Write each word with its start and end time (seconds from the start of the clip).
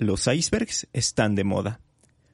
Los 0.00 0.28
icebergs 0.28 0.86
están 0.92 1.34
de 1.34 1.42
moda. 1.42 1.80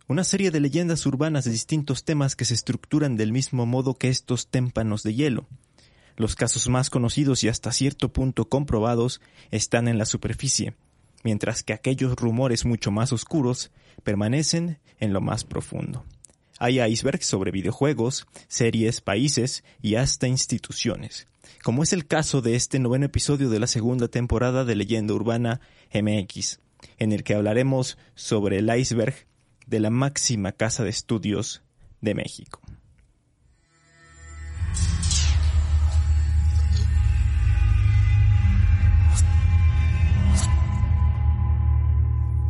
Una 0.06 0.22
serie 0.22 0.50
de 0.50 0.60
leyendas 0.60 1.06
urbanas 1.06 1.46
de 1.46 1.50
distintos 1.50 2.04
temas 2.04 2.37
que 2.37 2.44
se 2.44 2.52
estructuran 2.52 3.17
del 3.17 3.33
mismo 3.33 3.64
modo 3.64 3.94
que 3.94 4.10
estos 4.10 4.48
témpanos 4.48 5.02
de 5.02 5.14
hielo. 5.14 5.47
Los 6.19 6.35
casos 6.37 6.69
más 6.69 6.91
conocidos 6.91 7.42
y 7.42 7.49
hasta 7.49 7.73
cierto 7.73 8.12
punto 8.12 8.50
comprobados 8.50 9.23
están 9.50 9.89
en 9.89 9.96
la 9.96 10.05
superficie, 10.05 10.75
mientras 11.23 11.62
que 11.62 11.73
aquellos 11.73 12.16
rumores 12.16 12.66
mucho 12.66 12.91
más 12.91 13.14
oscuros 13.14 13.71
permanecen 14.03 14.79
en 15.01 15.15
lo 15.15 15.23
más 15.23 15.45
profundo. 15.45 16.05
Hay 16.59 16.83
icebergs 16.83 17.25
sobre 17.25 17.51
videojuegos, 17.51 18.27
series, 18.46 19.01
países 19.01 19.65
y 19.81 19.95
hasta 19.95 20.29
instituciones, 20.29 21.29
como 21.62 21.83
es 21.83 21.95
el 21.95 22.07
caso 22.07 22.43
de 22.43 22.57
este 22.57 22.79
noveno 22.79 23.07
episodio 23.07 23.49
de 23.49 23.59
la 23.59 23.67
segunda 23.69 24.09
temporada 24.09 24.67
de 24.67 24.77
Leyenda 24.77 25.15
Urbana 25.15 25.62
MX, 25.95 26.59
en 26.98 27.12
el 27.12 27.25
que 27.25 27.35
hablaremos 27.35 27.98
sobre 28.14 28.59
el 28.59 28.75
iceberg 28.75 29.14
de 29.66 29.80
la 29.80 29.91
máxima 29.91 30.52
casa 30.52 30.84
de 30.84 30.91
estudios 30.91 31.62
de 32.01 32.15
México. 32.15 32.60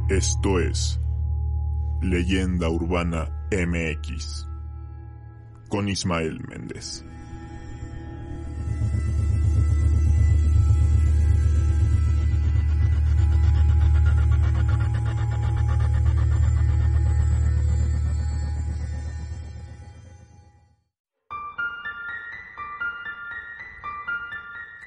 Esto 0.08 0.60
es 0.60 1.00
Leyenda 2.02 2.68
Urbana 2.68 3.30
MX 3.50 4.46
con 5.68 5.88
Ismael 5.88 6.40
Méndez. 6.46 7.04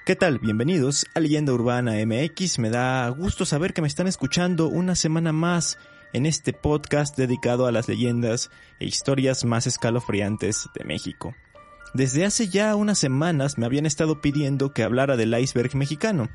¿Qué 0.08 0.16
tal? 0.16 0.40
Bienvenidos 0.40 1.06
a 1.16 1.20
Leyenda 1.20 1.52
Urbana 1.52 1.96
MX. 2.06 2.60
Me 2.60 2.70
da 2.70 3.10
gusto 3.10 3.44
saber 3.44 3.74
que 3.74 3.82
me 3.82 3.90
están 3.90 4.08
escuchando 4.08 4.70
una 4.70 4.96
semana 4.96 5.34
más 5.34 5.78
en 6.14 6.26
este 6.26 6.54
podcast 6.54 7.18
dedicado 7.18 7.66
a 7.66 7.74
las 7.74 7.90
leyendas 7.90 8.50
e 8.80 8.86
historias 8.86 9.44
más 9.44 9.68
escalofriantes 9.68 10.70
de 10.74 10.86
México. 10.86 11.36
Desde 11.94 12.24
hace 12.24 12.48
ya 12.48 12.74
unas 12.78 13.00
semanas 13.00 13.58
me 13.58 13.66
habían 13.66 13.86
estado 13.86 14.22
pidiendo 14.22 14.72
que 14.72 14.84
hablara 14.84 15.18
del 15.18 15.38
iceberg 15.38 15.76
mexicano. 15.76 16.30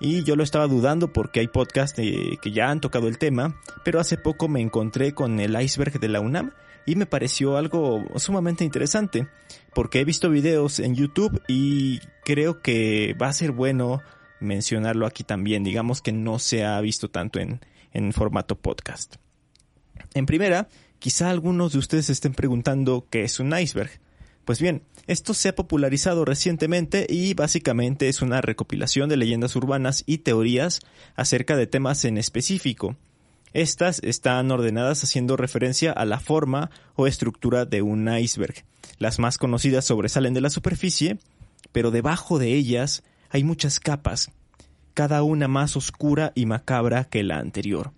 Y 0.00 0.24
yo 0.24 0.34
lo 0.34 0.42
estaba 0.42 0.66
dudando 0.66 1.12
porque 1.12 1.40
hay 1.40 1.48
podcasts 1.48 2.00
que 2.00 2.50
ya 2.50 2.70
han 2.70 2.80
tocado 2.80 3.08
el 3.08 3.18
tema, 3.18 3.60
pero 3.84 4.00
hace 4.00 4.16
poco 4.16 4.48
me 4.48 4.62
encontré 4.62 5.12
con 5.12 5.38
el 5.38 5.60
iceberg 5.60 6.00
de 6.00 6.08
la 6.08 6.20
UNAM 6.20 6.52
y 6.86 6.96
me 6.96 7.06
pareció 7.06 7.56
algo 7.56 8.04
sumamente 8.16 8.64
interesante 8.64 9.28
porque 9.74 10.00
he 10.00 10.04
visto 10.04 10.30
videos 10.30 10.78
en 10.78 10.94
YouTube 10.94 11.42
y 11.48 12.00
creo 12.24 12.60
que 12.60 13.14
va 13.20 13.28
a 13.28 13.32
ser 13.32 13.52
bueno 13.52 14.00
mencionarlo 14.40 15.06
aquí 15.06 15.24
también, 15.24 15.64
digamos 15.64 16.02
que 16.02 16.12
no 16.12 16.38
se 16.38 16.64
ha 16.64 16.80
visto 16.80 17.10
tanto 17.10 17.38
en, 17.38 17.60
en 17.92 18.12
formato 18.12 18.56
podcast. 18.56 19.16
En 20.14 20.26
primera, 20.26 20.68
quizá 20.98 21.30
algunos 21.30 21.72
de 21.72 21.78
ustedes 21.78 22.10
estén 22.10 22.34
preguntando 22.34 23.06
qué 23.08 23.22
es 23.22 23.40
un 23.40 23.56
iceberg. 23.56 23.90
Pues 24.44 24.60
bien, 24.60 24.82
esto 25.06 25.34
se 25.34 25.48
ha 25.48 25.54
popularizado 25.54 26.24
recientemente 26.24 27.06
y 27.08 27.34
básicamente 27.34 28.08
es 28.08 28.22
una 28.22 28.40
recopilación 28.40 29.08
de 29.08 29.16
leyendas 29.16 29.54
urbanas 29.54 30.02
y 30.06 30.18
teorías 30.18 30.80
acerca 31.14 31.56
de 31.56 31.68
temas 31.68 32.04
en 32.04 32.18
específico. 32.18 32.96
Estas 33.54 34.00
están 34.02 34.50
ordenadas 34.50 35.04
haciendo 35.04 35.36
referencia 35.36 35.92
a 35.92 36.04
la 36.06 36.20
forma 36.20 36.70
o 36.94 37.06
estructura 37.06 37.66
de 37.66 37.82
un 37.82 38.08
iceberg. 38.08 38.64
Las 38.98 39.18
más 39.18 39.36
conocidas 39.36 39.84
sobresalen 39.84 40.32
de 40.32 40.40
la 40.40 40.48
superficie, 40.48 41.18
pero 41.70 41.90
debajo 41.90 42.38
de 42.38 42.54
ellas 42.54 43.02
hay 43.28 43.44
muchas 43.44 43.78
capas, 43.78 44.30
cada 44.94 45.22
una 45.22 45.48
más 45.48 45.76
oscura 45.76 46.32
y 46.34 46.46
macabra 46.46 47.04
que 47.04 47.22
la 47.22 47.38
anterior. 47.38 47.92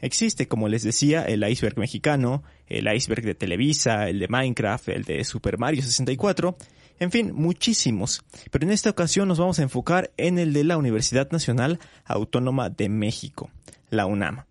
Existe, 0.00 0.46
como 0.46 0.68
les 0.68 0.82
decía, 0.82 1.22
el 1.22 1.48
iceberg 1.48 1.78
mexicano, 1.78 2.44
el 2.66 2.92
iceberg 2.92 3.24
de 3.24 3.34
Televisa, 3.34 4.08
el 4.08 4.20
de 4.20 4.28
Minecraft, 4.28 4.90
el 4.90 5.04
de 5.04 5.24
Super 5.24 5.58
Mario 5.58 5.82
64, 5.82 6.56
en 6.98 7.10
fin, 7.10 7.32
muchísimos. 7.34 8.22
Pero 8.50 8.66
en 8.66 8.72
esta 8.72 8.90
ocasión 8.90 9.26
nos 9.26 9.38
vamos 9.38 9.58
a 9.58 9.62
enfocar 9.62 10.12
en 10.16 10.38
el 10.38 10.52
de 10.52 10.64
la 10.64 10.76
Universidad 10.76 11.30
Nacional 11.30 11.78
Autónoma 12.04 12.70
de 12.70 12.88
México, 12.88 13.50
la 13.90 14.06
UNAM. 14.06 14.44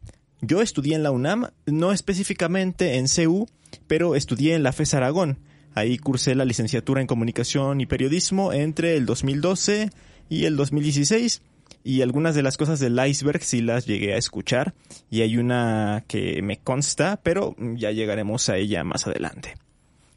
Yo 0.47 0.61
estudié 0.61 0.95
en 0.95 1.01
la 1.01 1.09
UNAM, 1.09 1.47
no 1.65 1.91
específicamente 1.91 2.97
en 2.97 3.07
CU, 3.07 3.47
pero 3.87 4.15
estudié 4.15 4.53
en 4.53 4.61
la 4.61 4.73
FES 4.73 4.93
Aragón. 4.93 5.39
Ahí 5.73 5.97
cursé 5.97 6.35
la 6.35 6.45
licenciatura 6.45 7.01
en 7.01 7.07
Comunicación 7.07 7.81
y 7.81 7.87
Periodismo 7.87 8.53
entre 8.53 8.95
el 8.95 9.07
2012 9.07 9.89
y 10.29 10.45
el 10.45 10.55
2016 10.55 11.41
y 11.83 12.01
algunas 12.01 12.35
de 12.35 12.43
las 12.43 12.57
cosas 12.57 12.79
del 12.79 12.99
iceberg 13.03 13.43
sí 13.43 13.61
las 13.61 13.87
llegué 13.87 14.13
a 14.13 14.17
escuchar 14.17 14.75
y 15.09 15.21
hay 15.21 15.37
una 15.37 16.03
que 16.07 16.41
me 16.43 16.57
consta, 16.57 17.19
pero 17.23 17.55
ya 17.57 17.89
llegaremos 17.89 18.47
a 18.49 18.57
ella 18.57 18.83
más 18.83 19.07
adelante. 19.07 19.55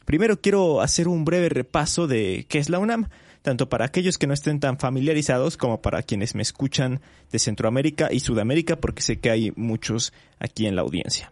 Primero 0.05 0.39
quiero 0.41 0.81
hacer 0.81 1.07
un 1.07 1.25
breve 1.25 1.49
repaso 1.49 2.05
de 2.05 2.45
qué 2.49 2.59
es 2.59 2.69
la 2.69 2.77
UNAM, 2.77 3.09
tanto 3.41 3.69
para 3.69 3.85
aquellos 3.85 4.17
que 4.17 4.27
no 4.27 4.33
estén 4.33 4.59
tan 4.59 4.77
familiarizados 4.77 5.57
como 5.57 5.81
para 5.81 6.03
quienes 6.03 6.35
me 6.35 6.41
escuchan 6.41 7.01
de 7.31 7.39
Centroamérica 7.39 8.11
y 8.11 8.19
Sudamérica, 8.19 8.75
porque 8.77 9.01
sé 9.01 9.19
que 9.19 9.31
hay 9.31 9.51
muchos 9.55 10.13
aquí 10.39 10.65
en 10.65 10.75
la 10.75 10.81
audiencia. 10.81 11.31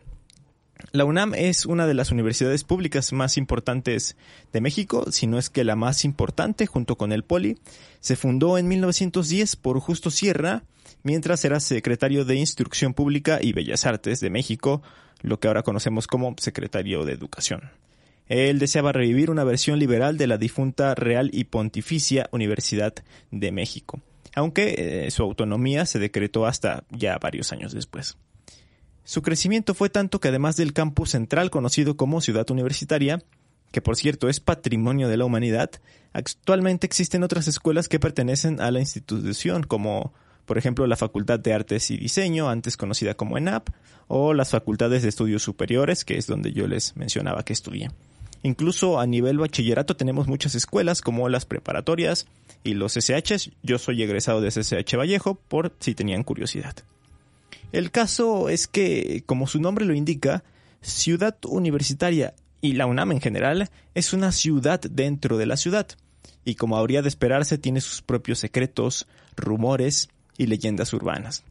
La 0.91 1.05
UNAM 1.05 1.33
es 1.33 1.65
una 1.65 1.87
de 1.87 1.93
las 1.93 2.11
universidades 2.11 2.63
públicas 2.63 3.11
más 3.11 3.37
importantes 3.37 4.15
de 4.53 4.61
México, 4.61 5.11
si 5.11 5.27
no 5.27 5.37
es 5.37 5.49
que 5.49 5.63
la 5.63 5.75
más 5.75 6.05
importante, 6.05 6.67
junto 6.67 6.97
con 6.97 7.11
el 7.11 7.23
Poli. 7.23 7.57
Se 7.99 8.15
fundó 8.15 8.57
en 8.57 8.67
1910 8.67 9.55
por 9.55 9.79
Justo 9.79 10.11
Sierra, 10.11 10.63
mientras 11.03 11.43
era 11.45 11.59
secretario 11.59 12.25
de 12.25 12.35
Instrucción 12.35 12.93
Pública 12.93 13.39
y 13.41 13.53
Bellas 13.53 13.85
Artes 13.85 14.19
de 14.19 14.29
México, 14.29 14.81
lo 15.21 15.39
que 15.39 15.47
ahora 15.47 15.63
conocemos 15.63 16.05
como 16.05 16.35
secretario 16.37 17.05
de 17.05 17.13
Educación. 17.13 17.71
Él 18.29 18.59
deseaba 18.59 18.91
revivir 18.91 19.29
una 19.29 19.43
versión 19.43 19.79
liberal 19.79 20.17
de 20.17 20.27
la 20.27 20.37
difunta 20.37 20.95
Real 20.95 21.29
y 21.33 21.45
Pontificia 21.45 22.29
Universidad 22.31 22.93
de 23.31 23.51
México, 23.51 24.01
aunque 24.35 25.05
eh, 25.05 25.11
su 25.11 25.23
autonomía 25.23 25.85
se 25.85 25.99
decretó 25.99 26.45
hasta 26.45 26.83
ya 26.89 27.17
varios 27.17 27.51
años 27.51 27.73
después. 27.73 28.17
Su 29.03 29.21
crecimiento 29.21 29.73
fue 29.73 29.89
tanto 29.89 30.19
que 30.19 30.27
además 30.27 30.57
del 30.57 30.73
campus 30.73 31.11
central 31.11 31.49
conocido 31.49 31.95
como 31.95 32.19
Ciudad 32.19 32.49
Universitaria, 32.51 33.23
que 33.71 33.81
por 33.81 33.95
cierto 33.95 34.27
es 34.27 34.41
patrimonio 34.41 35.07
de 35.07 35.15
la 35.15 35.23
humanidad, 35.23 35.71
actualmente 36.11 36.85
existen 36.85 37.23
otras 37.23 37.47
escuelas 37.47 37.87
que 37.87 38.01
pertenecen 38.01 38.59
a 38.59 38.69
la 38.71 38.81
institución, 38.81 39.63
como 39.63 40.13
por 40.45 40.57
ejemplo 40.57 40.85
la 40.87 40.97
Facultad 40.97 41.39
de 41.39 41.53
Artes 41.53 41.89
y 41.91 41.97
Diseño, 41.97 42.49
antes 42.49 42.75
conocida 42.75 43.13
como 43.13 43.37
ENAP, 43.37 43.69
o 44.07 44.33
las 44.33 44.49
Facultades 44.49 45.03
de 45.03 45.09
Estudios 45.09 45.41
Superiores, 45.41 46.03
que 46.03 46.17
es 46.17 46.27
donde 46.27 46.51
yo 46.51 46.67
les 46.67 46.97
mencionaba 46.97 47.43
que 47.43 47.53
estudié. 47.53 47.91
Incluso 48.47 48.97
a 48.97 49.05
nivel 49.05 49.39
bachillerato 49.39 49.97
tenemos 49.97 50.29
muchas 50.29 50.55
escuelas 50.55 51.01
como 51.01 51.27
las 51.27 51.45
preparatorias 51.45 52.27
y 52.63 52.75
los 52.75 52.93
SHs. 52.93 53.51
Yo 53.61 53.77
soy 53.77 54.01
egresado 54.01 54.39
de 54.39 54.49
SSH 54.49 54.95
Vallejo 54.95 55.35
por 55.35 55.75
si 55.81 55.93
tenían 55.93 56.23
curiosidad. 56.23 56.73
El 57.73 57.91
caso 57.91 58.47
es 58.47 58.67
que, 58.67 59.21
como 59.25 59.47
su 59.47 59.59
nombre 59.59 59.83
lo 59.83 59.93
indica, 59.93 60.45
Ciudad 60.79 61.35
Universitaria 61.43 62.35
y 62.61 62.71
la 62.75 62.85
UNAM 62.85 63.11
en 63.11 63.19
general 63.19 63.69
es 63.95 64.13
una 64.13 64.31
ciudad 64.31 64.79
dentro 64.79 65.37
de 65.37 65.45
la 65.45 65.57
ciudad, 65.57 65.87
y 66.45 66.55
como 66.55 66.77
habría 66.77 67.01
de 67.01 67.09
esperarse 67.09 67.57
tiene 67.57 67.81
sus 67.81 68.01
propios 68.01 68.39
secretos, 68.39 69.07
rumores 69.35 70.07
y 70.37 70.45
leyendas 70.45 70.93
urbanas. 70.93 71.43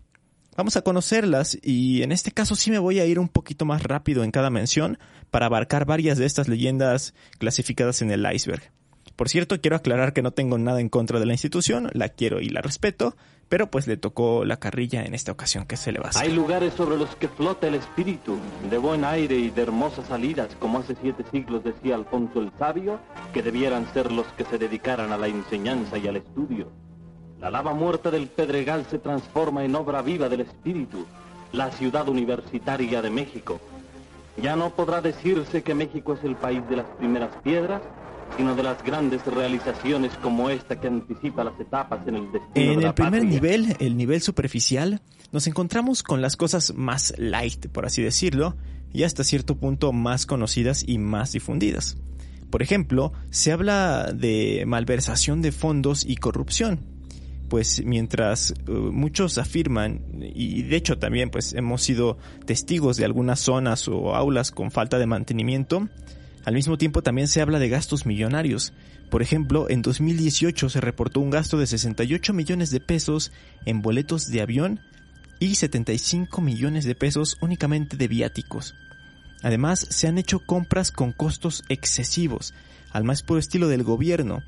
Vamos 0.57 0.79
a 0.79 0.83
conocerlas 0.83 1.59
y 1.63 2.03
en 2.03 2.13
este 2.13 2.33
caso 2.33 2.57
sí 2.57 2.71
me 2.71 2.79
voy 2.79 3.01
a 3.01 3.05
ir 3.05 3.19
un 3.19 3.29
poquito 3.29 3.67
más 3.67 3.83
rápido 3.83 4.25
en 4.25 4.31
cada 4.31 4.49
mención 4.49 4.99
para 5.31 5.47
abarcar 5.47 5.85
varias 5.85 6.19
de 6.19 6.27
estas 6.27 6.49
leyendas 6.49 7.15
clasificadas 7.39 8.03
en 8.03 8.11
el 8.11 8.27
iceberg. 8.33 8.73
Por 9.17 9.29
cierto, 9.29 9.61
quiero 9.61 9.77
aclarar 9.77 10.13
que 10.13 10.23
no 10.23 10.33
tengo 10.33 10.59
nada 10.59 10.81
en 10.81 10.91
contra 10.91 11.19
de 11.19 11.27
la 11.27 11.33
institución, 11.33 11.89
la 11.93 12.11
quiero 12.11 12.41
y 12.41 12.51
la 12.51 12.61
respeto, 12.61 13.17
pero 13.49 13.71
pues 13.71 13.87
le 13.87 13.97
tocó 13.97 14.45
la 14.45 14.59
carrilla 14.59 15.05
en 15.05 15.15
esta 15.15 15.33
ocasión 15.33 15.67
que 15.67 15.77
se 15.77 15.93
le 15.93 16.01
va 16.01 16.07
a 16.07 16.09
hacer. 16.11 16.23
Hay 16.23 16.35
lugares 16.35 16.75
sobre 16.75 16.97
los 16.97 17.15
que 17.17 17.29
flota 17.29 17.69
el 17.69 17.77
espíritu, 17.77 18.39
de 18.69 18.79
buen 18.79 19.05
aire 19.05 19.37
y 19.37 19.51
de 19.51 19.63
hermosas 19.63 20.09
salidas, 20.09 20.55
como 20.59 20.81
hace 20.81 20.97
siete 21.01 21.25
siglos 21.31 21.65
decía 21.65 21.95
Alfonso 21.95 22.41
el 22.41 22.51
Sabio, 22.59 23.01
que 23.33 23.43
debieran 23.43 23.91
ser 23.95 24.13
los 24.13 24.27
que 24.37 24.45
se 24.45 24.59
dedicaran 24.59 25.13
a 25.13 25.17
la 25.17 25.29
enseñanza 25.29 25.97
y 25.97 26.09
al 26.09 26.17
estudio. 26.17 26.71
La 27.41 27.51
lava 27.51 27.75
muerta 27.75 28.11
del 28.11 28.29
Pedregal 28.29 28.87
se 28.91 28.99
transforma 28.99 29.65
en 29.65 29.75
obra 29.77 30.03
viva 30.03 30.29
del 30.29 30.41
espíritu, 30.41 31.07
la 31.53 31.71
ciudad 31.71 32.09
universitaria 32.09 33.01
de 33.01 33.11
México. 33.11 33.61
Ya 34.43 34.57
no 34.57 34.71
podrá 34.75 35.01
decirse 35.01 35.63
que 35.63 35.75
México 35.75 36.15
es 36.15 36.25
el 36.25 36.37
país 36.37 36.61
de 36.69 36.77
las 36.77 36.87
primeras 36.99 37.31
piedras, 37.43 37.83
sino 38.37 38.55
de 38.55 38.63
las 38.63 38.83
grandes 38.83 39.25
realizaciones 39.27 40.13
como 40.23 40.51
esta 40.51 40.79
que 40.79 40.89
anticipa 40.89 41.45
las 41.45 41.59
etapas 41.59 42.07
en 42.07 42.17
el 42.17 42.33
destino 42.33 42.51
En 42.55 42.77
de 42.77 42.83
la 42.83 42.89
el 42.89 42.95
primer 42.95 43.21
patria. 43.23 43.31
nivel, 43.31 43.77
el 43.79 43.97
nivel 43.97 44.21
superficial, 44.21 45.01
nos 45.33 45.47
encontramos 45.47 46.03
con 46.03 46.21
las 46.21 46.37
cosas 46.37 46.75
más 46.75 47.15
light, 47.17 47.69
por 47.69 47.87
así 47.87 48.03
decirlo, 48.03 48.57
y 48.93 49.05
hasta 49.05 49.25
cierto 49.25 49.57
punto 49.57 49.93
más 49.93 50.27
conocidas 50.27 50.85
y 50.87 50.99
más 50.99 51.33
difundidas. 51.33 51.97
Por 52.51 52.63
ejemplo, 52.63 53.13
se 53.31 53.53
habla 53.53 54.13
de 54.15 54.65
malversación 54.67 55.43
de 55.43 55.53
fondos 55.53 56.05
y 56.05 56.17
corrupción. 56.17 56.96
Pues 57.49 57.85
mientras 57.85 58.51
eh, 58.51 58.71
muchos 58.71 59.39
afirman, 59.39 60.03
y 60.35 60.63
de 60.63 60.77
hecho 60.77 60.99
también 60.99 61.31
pues 61.31 61.53
hemos 61.53 61.83
sido 61.83 62.19
testigos 62.45 62.97
de 62.97 63.05
algunas 63.05 63.41
zonas 63.41 63.87
o 63.89 64.15
aulas 64.15 64.51
con 64.51 64.71
falta 64.71 64.99
de 64.99 65.07
mantenimiento, 65.07 65.89
al 66.45 66.55
mismo 66.55 66.79
tiempo 66.79 67.03
también 67.03 67.29
se 67.29 67.41
habla 67.41 67.59
de 67.59 67.69
gastos 67.69 68.07
millonarios. 68.07 68.73
Por 69.11 69.23
ejemplo, 69.23 69.69
en 69.69 69.83
2018 69.83 70.69
se 70.69 70.81
reportó 70.81 71.21
un 71.21 71.31
gasto 71.31 71.59
de 71.59 71.67
68 71.67 72.33
millones 72.33 72.71
de 72.71 72.81
pesos 72.81 73.33
en 73.65 73.83
boletos 73.83 74.29
de 74.29 74.43
avión 74.43 74.81
y 75.39 75.57
75 75.57 76.41
millones 76.41 76.85
de 76.85 76.95
pesos 76.95 77.37
únicamente 77.41 77.97
de 77.97 78.09
viáticos. 78.09 78.75
Además, 79.43 79.87
se 79.91 80.09
han 80.09 80.19
hecho 80.19 80.41
compras 80.41 80.91
con 80.91 81.13
costos 81.13 81.63
excesivos, 81.69 82.55
al 82.91 83.05
más 83.05 83.23
puro 83.23 83.39
estilo 83.39 83.69
del 83.69 83.83
gobierno. 83.83 84.43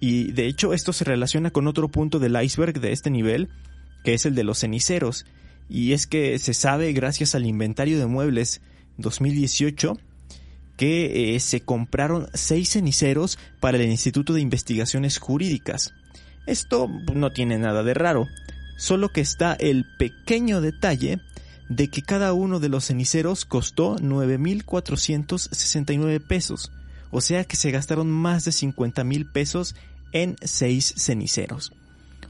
Y 0.00 0.32
de 0.32 0.46
hecho 0.46 0.72
esto 0.72 0.92
se 0.92 1.04
relaciona 1.04 1.50
con 1.50 1.66
otro 1.66 1.88
punto 1.88 2.18
del 2.18 2.40
iceberg 2.42 2.80
de 2.80 2.92
este 2.92 3.10
nivel, 3.10 3.48
que 4.04 4.14
es 4.14 4.26
el 4.26 4.34
de 4.34 4.44
los 4.44 4.60
ceniceros. 4.60 5.26
Y 5.68 5.92
es 5.92 6.06
que 6.06 6.38
se 6.38 6.54
sabe 6.54 6.92
gracias 6.92 7.34
al 7.34 7.46
inventario 7.46 7.98
de 7.98 8.06
muebles 8.06 8.60
2018 8.98 9.98
que 10.76 11.34
eh, 11.34 11.40
se 11.40 11.62
compraron 11.62 12.28
seis 12.34 12.70
ceniceros 12.70 13.38
para 13.60 13.78
el 13.78 13.90
Instituto 13.90 14.34
de 14.34 14.42
Investigaciones 14.42 15.18
Jurídicas. 15.18 15.94
Esto 16.46 16.88
no 17.14 17.32
tiene 17.32 17.58
nada 17.58 17.82
de 17.82 17.94
raro, 17.94 18.28
solo 18.76 19.08
que 19.08 19.22
está 19.22 19.54
el 19.54 19.86
pequeño 19.98 20.60
detalle 20.60 21.18
de 21.68 21.88
que 21.88 22.02
cada 22.02 22.32
uno 22.32 22.60
de 22.60 22.68
los 22.68 22.84
ceniceros 22.84 23.44
costó 23.44 23.96
9.469 23.96 26.24
pesos, 26.24 26.70
o 27.10 27.20
sea 27.20 27.44
que 27.44 27.56
se 27.56 27.70
gastaron 27.70 28.10
más 28.10 28.44
de 28.44 28.52
50 28.52 29.04
mil 29.04 29.26
pesos 29.26 29.74
en 30.12 30.36
seis 30.42 30.94
ceniceros. 30.96 31.72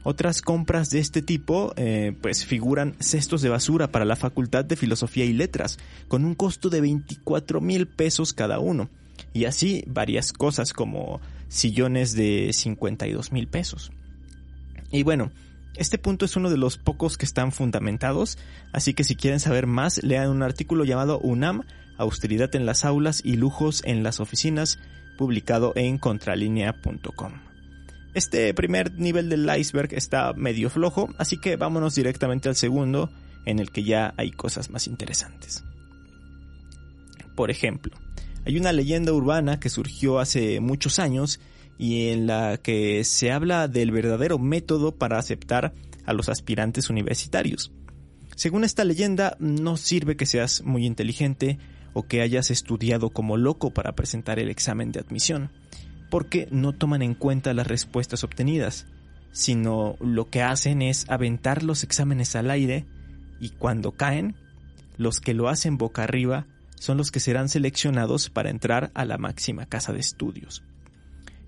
Otras 0.03 0.41
compras 0.41 0.89
de 0.89 0.99
este 0.99 1.21
tipo 1.21 1.73
eh, 1.75 2.15
pues 2.21 2.45
figuran 2.45 2.95
cestos 2.99 3.41
de 3.41 3.49
basura 3.49 3.91
para 3.91 4.05
la 4.05 4.15
Facultad 4.15 4.63
de 4.63 4.77
Filosofía 4.77 5.25
y 5.25 5.33
Letras, 5.33 5.79
con 6.07 6.23
un 6.23 6.33
costo 6.33 6.69
de 6.69 6.81
24 6.81 7.59
mil 7.59 7.87
pesos 7.87 8.31
cada 8.31 8.59
uno, 8.59 8.89
y 9.33 9.45
así 9.45 9.83
varias 9.87 10.31
cosas 10.31 10.71
como 10.71 11.19
sillones 11.49 12.13
de 12.13 12.51
52 12.53 13.31
mil 13.31 13.47
pesos. 13.47 13.91
Y 14.91 15.03
bueno, 15.03 15.31
este 15.75 15.97
punto 15.97 16.25
es 16.25 16.35
uno 16.35 16.49
de 16.49 16.57
los 16.57 16.77
pocos 16.77 17.17
que 17.17 17.25
están 17.25 17.51
fundamentados, 17.51 18.37
así 18.73 18.93
que 18.93 19.03
si 19.03 19.15
quieren 19.15 19.39
saber 19.39 19.67
más, 19.67 20.01
lean 20.03 20.29
un 20.29 20.41
artículo 20.41 20.85
llamado 20.85 21.19
UNAM, 21.19 21.63
Austeridad 21.97 22.53
en 22.55 22.65
las 22.65 22.85
aulas 22.85 23.21
y 23.23 23.35
lujos 23.35 23.81
en 23.85 24.03
las 24.03 24.19
oficinas, 24.19 24.79
publicado 25.17 25.73
en 25.75 25.97
contralinea.com. 25.97 27.33
Este 28.13 28.53
primer 28.53 28.93
nivel 28.93 29.29
del 29.29 29.49
iceberg 29.57 29.93
está 29.93 30.33
medio 30.33 30.69
flojo, 30.69 31.09
así 31.17 31.37
que 31.37 31.55
vámonos 31.55 31.95
directamente 31.95 32.49
al 32.49 32.55
segundo, 32.55 33.11
en 33.45 33.59
el 33.59 33.71
que 33.71 33.83
ya 33.83 34.13
hay 34.17 34.31
cosas 34.31 34.69
más 34.69 34.87
interesantes. 34.87 35.63
Por 37.35 37.51
ejemplo, 37.51 37.95
hay 38.45 38.57
una 38.57 38.71
leyenda 38.71 39.13
urbana 39.13 39.59
que 39.59 39.69
surgió 39.69 40.19
hace 40.19 40.59
muchos 40.59 40.99
años 40.99 41.39
y 41.77 42.09
en 42.09 42.27
la 42.27 42.57
que 42.57 43.03
se 43.03 43.31
habla 43.31 43.67
del 43.67 43.91
verdadero 43.91 44.39
método 44.39 44.95
para 44.95 45.19
aceptar 45.19 45.73
a 46.05 46.13
los 46.13 46.29
aspirantes 46.29 46.89
universitarios. 46.89 47.71
Según 48.35 48.63
esta 48.63 48.83
leyenda, 48.83 49.35
no 49.39 49.77
sirve 49.77 50.15
que 50.15 50.25
seas 50.25 50.63
muy 50.63 50.85
inteligente 50.85 51.59
o 51.97 52.03
que 52.03 52.21
hayas 52.21 52.51
estudiado 52.51 53.09
como 53.09 53.37
loco 53.37 53.71
para 53.71 53.93
presentar 53.93 54.37
el 54.37 54.51
examen 54.51 54.91
de 54.91 54.99
admisión, 54.99 55.49
porque 56.11 56.47
no 56.51 56.73
toman 56.73 57.01
en 57.01 57.15
cuenta 57.15 57.55
las 57.55 57.65
respuestas 57.65 58.23
obtenidas, 58.23 58.85
sino 59.31 59.95
lo 59.99 60.29
que 60.29 60.43
hacen 60.43 60.83
es 60.83 61.09
aventar 61.09 61.63
los 61.63 61.83
exámenes 61.83 62.35
al 62.35 62.51
aire 62.51 62.85
y 63.39 63.49
cuando 63.49 63.93
caen, 63.93 64.35
los 64.95 65.19
que 65.19 65.33
lo 65.33 65.49
hacen 65.49 65.79
boca 65.79 66.03
arriba 66.03 66.45
son 66.75 66.97
los 66.97 67.09
que 67.09 67.19
serán 67.19 67.49
seleccionados 67.49 68.29
para 68.29 68.51
entrar 68.51 68.91
a 68.93 69.03
la 69.03 69.17
máxima 69.17 69.65
casa 69.65 69.91
de 69.91 69.99
estudios. 69.99 70.61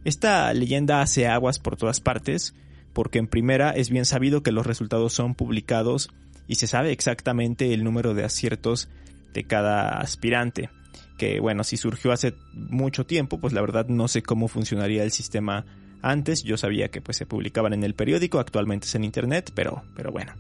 Esta 0.03 0.51
leyenda 0.55 1.03
hace 1.03 1.27
aguas 1.27 1.59
por 1.59 1.77
todas 1.77 1.99
partes, 1.99 2.55
porque 2.93 3.19
en 3.19 3.27
primera 3.27 3.69
es 3.69 3.91
bien 3.91 4.05
sabido 4.05 4.41
que 4.41 4.51
los 4.51 4.65
resultados 4.65 5.13
son 5.13 5.35
publicados 5.35 6.09
y 6.47 6.55
se 6.55 6.65
sabe 6.65 6.91
exactamente 6.91 7.71
el 7.71 7.83
número 7.83 8.15
de 8.15 8.23
aciertos 8.23 8.89
de 9.33 9.43
cada 9.45 9.99
aspirante. 9.99 10.69
Que 11.17 11.39
bueno, 11.39 11.63
si 11.63 11.77
surgió 11.77 12.11
hace 12.11 12.33
mucho 12.53 13.05
tiempo, 13.05 13.39
pues 13.39 13.53
la 13.53 13.61
verdad 13.61 13.87
no 13.87 14.07
sé 14.07 14.21
cómo 14.21 14.47
funcionaría 14.47 15.03
el 15.03 15.11
sistema 15.11 15.65
antes. 16.01 16.43
Yo 16.43 16.57
sabía 16.57 16.89
que 16.89 17.01
pues 17.01 17.17
se 17.17 17.25
publicaban 17.25 17.73
en 17.73 17.83
el 17.83 17.93
periódico, 17.93 18.39
actualmente 18.39 18.87
es 18.87 18.95
en 18.95 19.03
internet, 19.03 19.51
pero, 19.53 19.83
pero 19.95 20.11
bueno. 20.11 20.33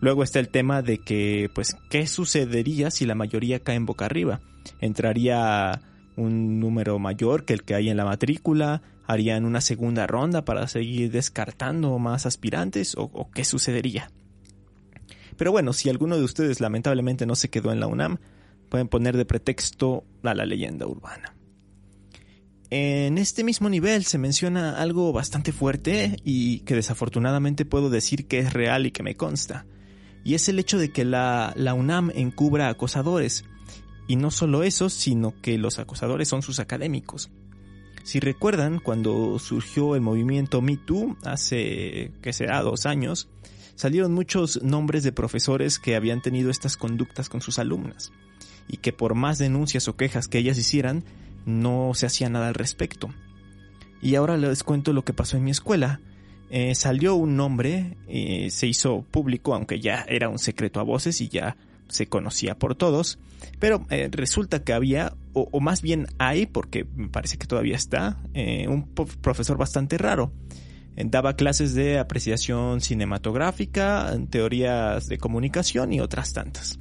Luego 0.00 0.22
está 0.22 0.40
el 0.40 0.48
tema 0.48 0.82
de 0.82 0.98
que, 0.98 1.50
pues, 1.54 1.76
¿qué 1.88 2.06
sucedería 2.06 2.90
si 2.90 3.06
la 3.06 3.14
mayoría 3.14 3.60
cae 3.60 3.76
en 3.76 3.86
boca 3.86 4.04
arriba? 4.04 4.40
¿Entraría 4.80 5.80
un 6.16 6.60
número 6.60 6.98
mayor 6.98 7.44
que 7.44 7.54
el 7.54 7.62
que 7.62 7.74
hay 7.74 7.88
en 7.88 7.96
la 7.96 8.04
matrícula? 8.04 8.82
¿Harían 9.06 9.44
una 9.44 9.60
segunda 9.60 10.06
ronda 10.06 10.44
para 10.44 10.66
seguir 10.68 11.10
descartando 11.10 11.98
más 11.98 12.26
aspirantes? 12.26 12.96
¿O, 12.96 13.04
o 13.04 13.30
qué 13.30 13.44
sucedería? 13.44 14.10
Pero 15.36 15.52
bueno, 15.52 15.72
si 15.72 15.88
alguno 15.88 16.16
de 16.16 16.24
ustedes 16.24 16.60
lamentablemente 16.60 17.24
no 17.24 17.34
se 17.34 17.48
quedó 17.48 17.72
en 17.72 17.80
la 17.80 17.86
UNAM, 17.86 18.18
pueden 18.68 18.88
poner 18.88 19.16
de 19.16 19.24
pretexto 19.24 20.04
a 20.22 20.34
la 20.34 20.46
leyenda 20.46 20.86
urbana. 20.86 21.34
En 22.70 23.18
este 23.18 23.44
mismo 23.44 23.68
nivel 23.68 24.04
se 24.04 24.18
menciona 24.18 24.78
algo 24.80 25.12
bastante 25.12 25.52
fuerte 25.52 26.16
y 26.24 26.60
que 26.60 26.74
desafortunadamente 26.74 27.64
puedo 27.64 27.90
decir 27.90 28.26
que 28.26 28.40
es 28.40 28.52
real 28.52 28.86
y 28.86 28.90
que 28.90 29.02
me 29.02 29.16
consta. 29.16 29.66
Y 30.24 30.34
es 30.34 30.48
el 30.48 30.58
hecho 30.58 30.78
de 30.78 30.90
que 30.90 31.04
la, 31.04 31.52
la 31.56 31.74
UNAM 31.74 32.10
encubra 32.14 32.68
acosadores. 32.68 33.44
Y 34.08 34.16
no 34.16 34.30
solo 34.30 34.64
eso, 34.64 34.90
sino 34.90 35.40
que 35.40 35.56
los 35.56 35.78
acosadores 35.78 36.28
son 36.28 36.42
sus 36.42 36.58
académicos. 36.58 37.30
Si 38.02 38.20
recuerdan, 38.20 38.80
cuando 38.80 39.38
surgió 39.38 39.94
el 39.94 40.00
movimiento 40.00 40.60
Me 40.60 40.76
Too 40.76 41.16
hace, 41.24 42.12
que 42.22 42.32
será, 42.32 42.60
dos 42.62 42.86
años, 42.86 43.28
salieron 43.76 44.12
muchos 44.12 44.62
nombres 44.62 45.04
de 45.04 45.12
profesores 45.12 45.78
que 45.78 45.96
habían 45.96 46.22
tenido 46.22 46.50
estas 46.50 46.76
conductas 46.76 47.28
con 47.28 47.40
sus 47.40 47.58
alumnas 47.58 48.12
y 48.68 48.78
que 48.78 48.92
por 48.92 49.14
más 49.14 49.38
denuncias 49.38 49.88
o 49.88 49.96
quejas 49.96 50.28
que 50.28 50.38
ellas 50.38 50.58
hicieran, 50.58 51.04
no 51.46 51.92
se 51.94 52.06
hacía 52.06 52.28
nada 52.28 52.48
al 52.48 52.54
respecto. 52.54 53.10
Y 54.00 54.16
ahora 54.16 54.36
les 54.36 54.62
cuento 54.62 54.92
lo 54.92 55.04
que 55.04 55.14
pasó 55.14 55.36
en 55.36 55.44
mi 55.44 55.50
escuela. 55.50 56.00
Eh, 56.50 56.74
salió 56.74 57.14
un 57.14 57.36
nombre, 57.36 57.96
eh, 58.06 58.50
se 58.50 58.66
hizo 58.66 59.02
público, 59.10 59.54
aunque 59.54 59.80
ya 59.80 60.04
era 60.08 60.28
un 60.28 60.38
secreto 60.38 60.78
a 60.78 60.82
voces 60.82 61.20
y 61.20 61.28
ya 61.28 61.56
se 61.88 62.06
conocía 62.06 62.58
por 62.58 62.74
todos, 62.74 63.18
pero 63.58 63.84
eh, 63.90 64.08
resulta 64.10 64.62
que 64.62 64.72
había, 64.72 65.14
o, 65.32 65.60
más 65.60 65.82
bien 65.82 66.06
hay, 66.18 66.46
porque 66.46 66.86
me 66.96 67.08
parece 67.08 67.38
que 67.38 67.46
todavía 67.46 67.76
está, 67.76 68.18
un 68.68 68.88
profesor 69.20 69.58
bastante 69.58 69.98
raro. 69.98 70.32
Daba 70.96 71.34
clases 71.34 71.74
de 71.74 71.98
apreciación 71.98 72.80
cinematográfica, 72.80 74.16
teorías 74.30 75.06
de 75.06 75.18
comunicación 75.18 75.92
y 75.92 76.00
otras 76.00 76.32
tantas. 76.32 76.78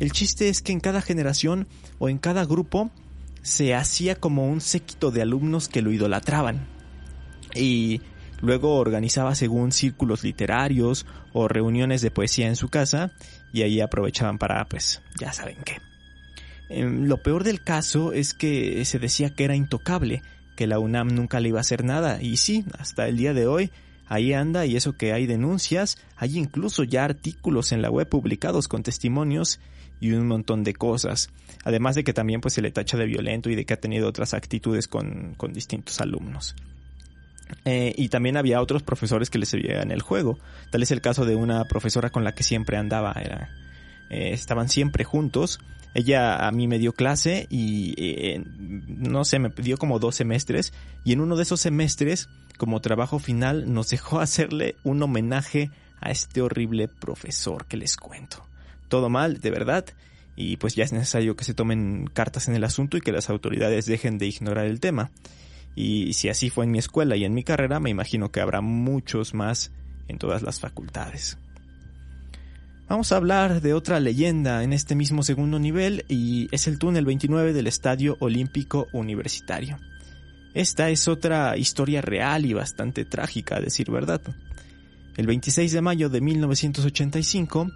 El 0.00 0.12
chiste 0.12 0.48
es 0.48 0.62
que 0.62 0.72
en 0.72 0.80
cada 0.80 1.02
generación 1.02 1.68
o 1.98 2.08
en 2.08 2.18
cada 2.18 2.46
grupo 2.46 2.90
se 3.42 3.74
hacía 3.74 4.16
como 4.16 4.48
un 4.48 4.62
séquito 4.62 5.10
de 5.10 5.20
alumnos 5.20 5.68
que 5.68 5.82
lo 5.82 5.92
idolatraban. 5.92 6.66
Y 7.54 8.00
luego 8.40 8.76
organizaba 8.76 9.34
según 9.34 9.72
círculos 9.72 10.24
literarios 10.24 11.06
o 11.34 11.48
reuniones 11.48 12.00
de 12.00 12.10
poesía 12.10 12.48
en 12.48 12.56
su 12.56 12.70
casa 12.70 13.12
y 13.52 13.60
ahí 13.60 13.82
aprovechaban 13.82 14.38
para, 14.38 14.66
pues, 14.68 15.02
ya 15.18 15.34
saben 15.34 15.58
qué. 15.64 15.78
Lo 16.70 17.22
peor 17.22 17.44
del 17.44 17.62
caso 17.62 18.14
es 18.14 18.32
que 18.32 18.82
se 18.86 18.98
decía 18.98 19.34
que 19.34 19.44
era 19.44 19.54
intocable, 19.54 20.22
que 20.56 20.66
la 20.66 20.78
UNAM 20.78 21.08
nunca 21.08 21.40
le 21.40 21.50
iba 21.50 21.58
a 21.58 21.60
hacer 21.60 21.84
nada 21.84 22.22
y 22.22 22.38
sí, 22.38 22.64
hasta 22.78 23.06
el 23.06 23.18
día 23.18 23.34
de 23.34 23.46
hoy 23.46 23.70
ahí 24.06 24.32
anda 24.32 24.66
y 24.66 24.76
eso 24.76 24.94
que 24.96 25.12
hay 25.12 25.26
denuncias, 25.26 25.98
hay 26.16 26.38
incluso 26.38 26.84
ya 26.84 27.04
artículos 27.04 27.72
en 27.72 27.82
la 27.82 27.90
web 27.90 28.08
publicados 28.08 28.66
con 28.66 28.82
testimonios 28.82 29.60
y 30.00 30.12
un 30.12 30.26
montón 30.26 30.64
de 30.64 30.74
cosas. 30.74 31.30
Además 31.64 31.94
de 31.94 32.04
que 32.04 32.12
también 32.12 32.40
pues 32.40 32.54
se 32.54 32.62
le 32.62 32.70
tacha 32.70 32.96
de 32.96 33.06
violento 33.06 33.50
y 33.50 33.54
de 33.54 33.64
que 33.64 33.74
ha 33.74 33.80
tenido 33.80 34.08
otras 34.08 34.34
actitudes 34.34 34.88
con, 34.88 35.34
con 35.36 35.52
distintos 35.52 36.00
alumnos. 36.00 36.56
Eh, 37.64 37.92
y 37.96 38.08
también 38.08 38.36
había 38.36 38.60
otros 38.60 38.82
profesores 38.82 39.30
que 39.30 39.38
le 39.38 39.46
seguían 39.46 39.90
el 39.90 40.02
juego. 40.02 40.38
Tal 40.70 40.82
es 40.82 40.90
el 40.90 41.00
caso 41.00 41.24
de 41.24 41.34
una 41.34 41.64
profesora 41.64 42.10
con 42.10 42.24
la 42.24 42.34
que 42.34 42.42
siempre 42.42 42.76
andaba. 42.76 43.12
Era, 43.12 43.50
eh, 44.10 44.32
estaban 44.32 44.68
siempre 44.68 45.04
juntos 45.04 45.60
Ella 45.94 46.46
a 46.46 46.50
mí 46.52 46.66
me 46.66 46.78
dio 46.78 46.92
clase 46.92 47.46
y 47.50 47.94
eh, 47.96 48.42
no 48.86 49.24
sé, 49.24 49.38
me 49.38 49.50
dio 49.50 49.76
como 49.76 49.98
dos 49.98 50.16
semestres 50.16 50.72
y 51.04 51.12
en 51.12 51.20
uno 51.20 51.36
de 51.36 51.42
esos 51.42 51.60
semestres, 51.60 52.28
como 52.58 52.80
trabajo 52.80 53.18
final, 53.18 53.72
nos 53.72 53.88
dejó 53.90 54.20
hacerle 54.20 54.76
un 54.84 55.02
homenaje 55.02 55.70
a 56.00 56.10
este 56.10 56.40
horrible 56.40 56.88
profesor 56.88 57.66
que 57.66 57.76
les 57.76 57.96
cuento. 57.96 58.44
Todo 58.90 59.08
mal, 59.08 59.40
de 59.40 59.50
verdad, 59.50 59.86
y 60.36 60.58
pues 60.58 60.74
ya 60.74 60.84
es 60.84 60.92
necesario 60.92 61.36
que 61.36 61.44
se 61.44 61.54
tomen 61.54 62.10
cartas 62.12 62.48
en 62.48 62.54
el 62.54 62.64
asunto 62.64 62.96
y 62.96 63.00
que 63.00 63.12
las 63.12 63.30
autoridades 63.30 63.86
dejen 63.86 64.18
de 64.18 64.26
ignorar 64.26 64.66
el 64.66 64.80
tema. 64.80 65.10
Y 65.74 66.12
si 66.14 66.28
así 66.28 66.50
fue 66.50 66.64
en 66.64 66.72
mi 66.72 66.78
escuela 66.78 67.16
y 67.16 67.24
en 67.24 67.32
mi 67.32 67.44
carrera, 67.44 67.80
me 67.80 67.90
imagino 67.90 68.30
que 68.30 68.40
habrá 68.40 68.60
muchos 68.60 69.32
más 69.32 69.70
en 70.08 70.18
todas 70.18 70.42
las 70.42 70.60
facultades. 70.60 71.38
Vamos 72.88 73.12
a 73.12 73.16
hablar 73.16 73.60
de 73.60 73.72
otra 73.72 74.00
leyenda 74.00 74.64
en 74.64 74.72
este 74.72 74.96
mismo 74.96 75.22
segundo 75.22 75.60
nivel 75.60 76.04
y 76.08 76.48
es 76.50 76.66
el 76.66 76.80
túnel 76.80 77.04
29 77.04 77.52
del 77.52 77.68
Estadio 77.68 78.16
Olímpico 78.18 78.88
Universitario. 78.92 79.78
Esta 80.54 80.90
es 80.90 81.06
otra 81.06 81.56
historia 81.56 82.02
real 82.02 82.44
y 82.44 82.52
bastante 82.52 83.04
trágica, 83.04 83.56
a 83.56 83.60
decir 83.60 83.88
verdad. 83.92 84.20
El 85.16 85.28
26 85.28 85.70
de 85.70 85.80
mayo 85.80 86.08
de 86.08 86.20
1985 86.20 87.70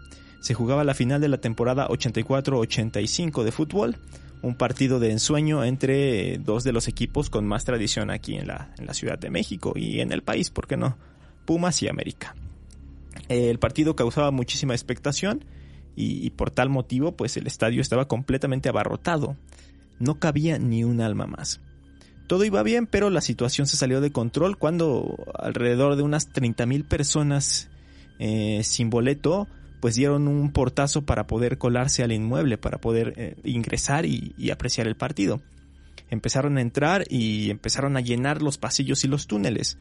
se 0.44 0.52
jugaba 0.52 0.84
la 0.84 0.92
final 0.92 1.22
de 1.22 1.28
la 1.28 1.38
temporada 1.38 1.88
84-85 1.88 3.44
de 3.44 3.50
fútbol, 3.50 3.96
un 4.42 4.56
partido 4.56 5.00
de 5.00 5.10
ensueño 5.10 5.64
entre 5.64 6.36
dos 6.36 6.64
de 6.64 6.72
los 6.72 6.86
equipos 6.86 7.30
con 7.30 7.46
más 7.46 7.64
tradición 7.64 8.10
aquí 8.10 8.34
en 8.34 8.48
la, 8.48 8.68
Ciudad 8.92 9.18
de 9.18 9.30
México 9.30 9.72
y 9.74 10.00
en 10.00 10.12
el 10.12 10.22
país, 10.22 10.50
¿por 10.50 10.66
qué 10.66 10.76
no? 10.76 10.98
Pumas 11.46 11.82
y 11.82 11.88
América. 11.88 12.36
El 13.30 13.58
partido 13.58 13.96
causaba 13.96 14.30
muchísima 14.32 14.74
expectación 14.74 15.46
y, 15.96 16.28
por 16.28 16.50
tal 16.50 16.68
motivo 16.68 17.12
pues 17.12 17.38
el 17.38 17.46
estadio 17.46 17.80
estaba 17.80 18.06
completamente 18.06 18.68
abarrotado. 18.68 19.38
No 19.98 20.18
cabía 20.18 20.58
ni 20.58 20.84
un 20.84 21.00
alma 21.00 21.26
más. 21.26 21.62
Todo 22.26 22.44
iba 22.44 22.62
bien, 22.62 22.86
pero 22.86 23.08
la 23.08 23.22
situación 23.22 23.66
se 23.66 23.78
salió 23.78 24.02
de 24.02 24.12
control 24.12 24.58
cuando 24.58 25.16
alrededor 25.38 25.96
de 25.96 26.02
unas 26.02 26.30
30.000 26.30 26.86
personas 26.86 27.70
eh, 28.18 28.60
sin 28.62 28.90
boleto 28.90 29.48
pues 29.84 29.96
dieron 29.96 30.28
un 30.28 30.50
portazo 30.50 31.02
para 31.02 31.26
poder 31.26 31.58
colarse 31.58 32.02
al 32.02 32.10
inmueble, 32.10 32.56
para 32.56 32.78
poder 32.78 33.12
eh, 33.18 33.36
ingresar 33.44 34.06
y 34.06 34.50
apreciar 34.50 34.86
el 34.86 34.96
partido. 34.96 35.42
Empezaron 36.08 36.56
a 36.56 36.62
entrar 36.62 37.04
y 37.10 37.50
empezaron 37.50 37.98
a 37.98 38.00
llenar 38.00 38.40
los 38.40 38.56
pasillos 38.56 39.04
y 39.04 39.08
los 39.08 39.26
túneles. 39.26 39.76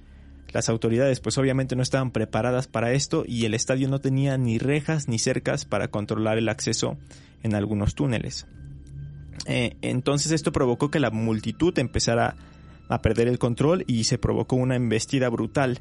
Las 0.51 0.67
autoridades 0.67 1.21
pues 1.21 1.37
obviamente 1.37 1.77
no 1.77 1.83
estaban 1.83 2.11
preparadas 2.11 2.67
para 2.67 2.91
esto 2.91 3.23
y 3.25 3.45
el 3.45 3.53
estadio 3.53 3.87
no 3.87 4.01
tenía 4.01 4.37
ni 4.37 4.57
rejas 4.57 5.07
ni 5.07 5.19
cercas 5.19 5.63
para 5.63 5.87
controlar 5.87 6.37
el 6.37 6.49
acceso 6.49 6.97
en 7.41 7.55
algunos 7.55 7.95
túneles. 7.95 8.45
Eh, 9.45 9.77
entonces 9.81 10.33
esto 10.33 10.51
provocó 10.51 10.91
que 10.91 10.99
la 10.99 11.11
multitud 11.11 11.79
empezara 11.79 12.35
a 12.89 13.01
perder 13.01 13.29
el 13.29 13.39
control 13.39 13.85
y 13.87 14.03
se 14.03 14.17
provocó 14.17 14.57
una 14.57 14.75
embestida 14.75 15.29
brutal, 15.29 15.79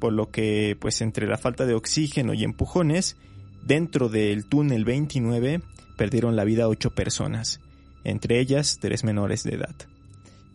por 0.00 0.12
lo 0.12 0.32
que 0.32 0.76
pues 0.80 1.00
entre 1.00 1.28
la 1.28 1.38
falta 1.38 1.64
de 1.64 1.74
oxígeno 1.74 2.34
y 2.34 2.42
empujones, 2.42 3.16
dentro 3.64 4.08
del 4.08 4.46
túnel 4.46 4.84
29 4.84 5.60
perdieron 5.96 6.36
la 6.36 6.44
vida 6.44 6.68
ocho 6.68 6.90
personas, 6.90 7.60
entre 8.04 8.40
ellas 8.40 8.78
tres 8.80 9.04
menores 9.04 9.44
de 9.44 9.54
edad. 9.54 9.74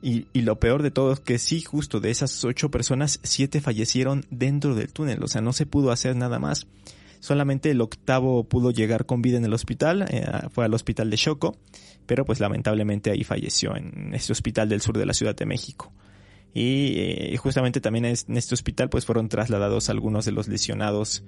Y, 0.01 0.27
lo 0.41 0.59
peor 0.59 0.83
de 0.83 0.91
todo 0.91 1.11
es 1.11 1.19
que 1.19 1.39
sí, 1.39 1.61
justo 1.61 1.99
de 1.99 2.11
esas 2.11 2.45
ocho 2.45 2.69
personas, 2.69 3.19
siete 3.23 3.61
fallecieron 3.61 4.25
dentro 4.29 4.75
del 4.75 4.93
túnel, 4.93 5.23
o 5.23 5.27
sea, 5.27 5.41
no 5.41 5.53
se 5.53 5.65
pudo 5.65 5.91
hacer 5.91 6.15
nada 6.15 6.37
más. 6.37 6.67
Solamente 7.19 7.71
el 7.71 7.81
octavo 7.81 8.43
pudo 8.43 8.69
llegar 8.69 9.07
con 9.07 9.23
vida 9.23 9.37
en 9.37 9.45
el 9.45 9.53
hospital, 9.53 10.05
eh, 10.09 10.25
fue 10.51 10.65
al 10.65 10.73
hospital 10.75 11.09
de 11.09 11.17
Choco, 11.17 11.57
pero 12.05 12.25
pues 12.25 12.39
lamentablemente 12.39 13.09
ahí 13.09 13.23
falleció 13.23 13.75
en 13.75 14.13
este 14.13 14.31
hospital 14.31 14.69
del 14.69 14.81
sur 14.81 14.97
de 14.97 15.05
la 15.05 15.13
Ciudad 15.13 15.35
de 15.35 15.47
México. 15.47 15.91
Y 16.53 16.93
eh, 16.97 17.37
justamente 17.37 17.81
también 17.81 18.05
en 18.05 18.37
este 18.37 18.53
hospital 18.53 18.89
pues 18.89 19.05
fueron 19.05 19.29
trasladados 19.29 19.89
algunos 19.89 20.25
de 20.25 20.31
los 20.31 20.47
lesionados 20.47 21.23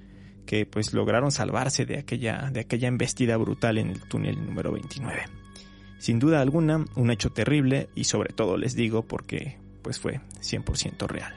que 0.50 0.66
pues 0.66 0.94
lograron 0.96 1.30
salvarse 1.30 1.86
de 1.86 2.00
aquella, 2.00 2.50
de 2.52 2.62
aquella 2.62 2.88
embestida 2.88 3.38
brutal 3.38 3.78
en 3.78 3.92
el 3.92 4.02
túnel 4.02 4.44
número 4.44 4.72
29. 4.72 5.26
Sin 6.00 6.18
duda 6.18 6.42
alguna, 6.42 6.86
un 6.96 7.12
hecho 7.12 7.30
terrible 7.30 7.90
y 7.94 8.06
sobre 8.06 8.34
todo 8.34 8.58
les 8.58 8.74
digo 8.74 9.04
porque 9.04 9.60
pues 9.84 10.00
fue 10.00 10.22
100% 10.42 11.08
real. 11.08 11.32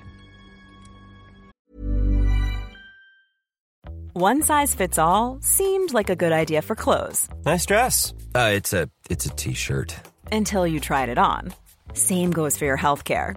One 4.15 4.41
size 4.41 4.75
fits 4.75 4.99
all 4.99 5.39
seemed 5.43 5.93
like 5.93 6.11
a 6.11 6.17
good 6.17 6.33
idea 6.33 6.63
for 6.63 6.75
clothes. 6.75 7.29
Nice 7.45 7.67
dress. 7.67 8.15
Uh, 8.35 8.55
it's 8.57 8.73
a 8.73 8.89
it's 9.11 9.27
a 9.27 9.35
t-shirt. 9.37 9.95
Until 10.33 10.67
you 10.67 10.81
tried 10.81 11.11
it 11.11 11.19
on. 11.19 11.53
Same 11.93 12.31
goes 12.31 12.57
for 12.57 12.65
your 12.65 12.79
healthcare. 12.79 13.37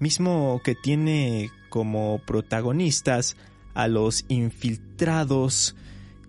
Mismo 0.00 0.60
que 0.64 0.74
tiene 0.74 1.50
como 1.68 2.20
protagonistas 2.26 3.36
a 3.74 3.88
los 3.88 4.24
infiltrados 4.28 5.76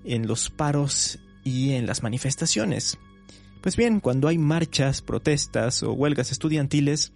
en 0.05 0.27
los 0.27 0.49
paros 0.49 1.19
y 1.43 1.71
en 1.71 1.87
las 1.87 2.03
manifestaciones. 2.03 2.97
Pues 3.61 3.75
bien, 3.75 3.99
cuando 3.99 4.27
hay 4.27 4.37
marchas, 4.37 5.01
protestas 5.01 5.83
o 5.83 5.93
huelgas 5.93 6.31
estudiantiles, 6.31 7.13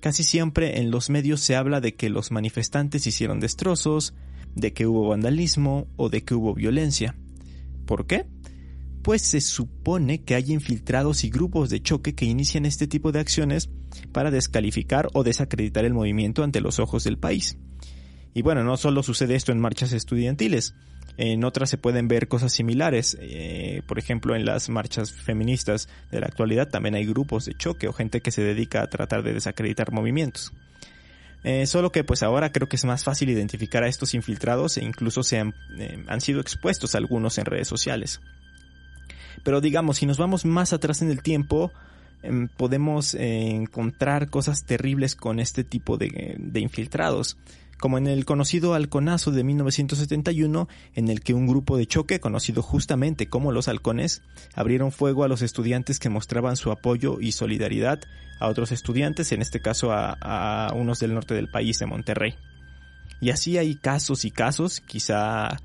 casi 0.00 0.24
siempre 0.24 0.80
en 0.80 0.90
los 0.90 1.10
medios 1.10 1.40
se 1.40 1.56
habla 1.56 1.80
de 1.80 1.94
que 1.94 2.10
los 2.10 2.30
manifestantes 2.30 3.06
hicieron 3.06 3.40
destrozos, 3.40 4.14
de 4.54 4.72
que 4.72 4.86
hubo 4.86 5.08
vandalismo 5.08 5.86
o 5.96 6.08
de 6.08 6.22
que 6.22 6.34
hubo 6.34 6.54
violencia. 6.54 7.14
¿Por 7.86 8.06
qué? 8.06 8.26
Pues 9.06 9.22
se 9.22 9.40
supone 9.40 10.24
que 10.24 10.34
hay 10.34 10.52
infiltrados 10.52 11.22
y 11.22 11.30
grupos 11.30 11.70
de 11.70 11.80
choque 11.80 12.16
que 12.16 12.24
inician 12.24 12.66
este 12.66 12.88
tipo 12.88 13.12
de 13.12 13.20
acciones 13.20 13.70
para 14.10 14.32
descalificar 14.32 15.06
o 15.12 15.22
desacreditar 15.22 15.84
el 15.84 15.94
movimiento 15.94 16.42
ante 16.42 16.60
los 16.60 16.80
ojos 16.80 17.04
del 17.04 17.16
país. 17.16 17.56
Y 18.34 18.42
bueno, 18.42 18.64
no 18.64 18.76
solo 18.76 19.04
sucede 19.04 19.36
esto 19.36 19.52
en 19.52 19.60
marchas 19.60 19.92
estudiantiles, 19.92 20.74
en 21.18 21.44
otras 21.44 21.70
se 21.70 21.78
pueden 21.78 22.08
ver 22.08 22.26
cosas 22.26 22.52
similares. 22.52 23.16
Eh, 23.20 23.82
por 23.86 24.00
ejemplo, 24.00 24.34
en 24.34 24.44
las 24.44 24.68
marchas 24.70 25.12
feministas 25.12 25.88
de 26.10 26.18
la 26.18 26.26
actualidad 26.26 26.68
también 26.68 26.96
hay 26.96 27.06
grupos 27.06 27.44
de 27.44 27.54
choque 27.54 27.86
o 27.86 27.92
gente 27.92 28.22
que 28.22 28.32
se 28.32 28.42
dedica 28.42 28.82
a 28.82 28.90
tratar 28.90 29.22
de 29.22 29.34
desacreditar 29.34 29.92
movimientos. 29.92 30.52
Eh, 31.44 31.68
solo 31.68 31.92
que 31.92 32.02
pues 32.02 32.24
ahora 32.24 32.50
creo 32.50 32.68
que 32.68 32.74
es 32.74 32.84
más 32.84 33.04
fácil 33.04 33.30
identificar 33.30 33.84
a 33.84 33.88
estos 33.88 34.14
infiltrados 34.14 34.78
e 34.78 34.84
incluso 34.84 35.22
se 35.22 35.38
han, 35.38 35.54
eh, 35.78 36.02
han 36.08 36.20
sido 36.20 36.40
expuestos 36.40 36.96
algunos 36.96 37.38
en 37.38 37.44
redes 37.44 37.68
sociales. 37.68 38.20
Pero 39.46 39.60
digamos, 39.60 39.98
si 39.98 40.06
nos 40.06 40.18
vamos 40.18 40.44
más 40.44 40.72
atrás 40.72 41.02
en 41.02 41.10
el 41.12 41.22
tiempo, 41.22 41.70
em, 42.24 42.48
podemos 42.48 43.14
eh, 43.14 43.50
encontrar 43.50 44.28
cosas 44.28 44.64
terribles 44.64 45.14
con 45.14 45.38
este 45.38 45.62
tipo 45.62 45.96
de, 45.96 46.36
infiltrados 46.56 47.38
como 47.78 47.96
en 47.96 48.08
el 48.08 48.24
conocido 48.24 48.74
halconazo 48.74 49.30
de 49.30 49.44
1971, 49.44 50.66
en 50.96 51.08
el 51.08 51.20
que 51.20 51.32
un 51.32 51.46
grupo 51.46 51.76
de 51.76 51.86
choque, 51.86 52.18
conocido 52.18 52.60
justamente 52.60 53.28
como 53.28 53.52
los 53.52 53.68
halcones, 53.68 54.20
abrieron 54.52 54.90
fuego 54.90 55.22
a 55.22 55.28
los 55.28 55.42
estudiantes 55.42 56.00
que 56.00 56.08
mostraban 56.08 56.56
su 56.56 56.72
apoyo 56.72 57.20
y 57.20 57.30
solidaridad 57.30 58.00
a 58.40 58.48
otros 58.48 58.72
estudiantes, 58.72 59.30
en 59.30 59.42
este 59.42 59.60
caso 59.60 59.92
a, 59.92 60.16
a 60.20 60.72
unos 60.72 60.98
del 60.98 61.14
norte 61.14 61.34
del 61.34 61.48
país, 61.48 61.78
de 61.78 61.86
Monterrey. 61.86 62.34
Y 63.20 63.30
así 63.30 63.58
hay 63.58 63.76
casos 63.76 64.24
y 64.24 64.32
casos, 64.32 64.80
quizá 64.80 65.56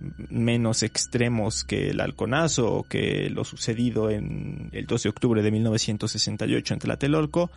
menos 0.00 0.82
extremos 0.82 1.64
que 1.64 1.90
el 1.90 2.00
halconazo 2.00 2.72
o 2.72 2.82
que 2.84 3.30
lo 3.30 3.44
sucedido 3.44 4.10
en 4.10 4.70
el 4.72 4.86
12 4.86 5.04
de 5.04 5.10
octubre 5.10 5.42
de 5.42 5.50
1968 5.50 6.74
en 6.74 6.80
Tlatelolco, 6.80 7.50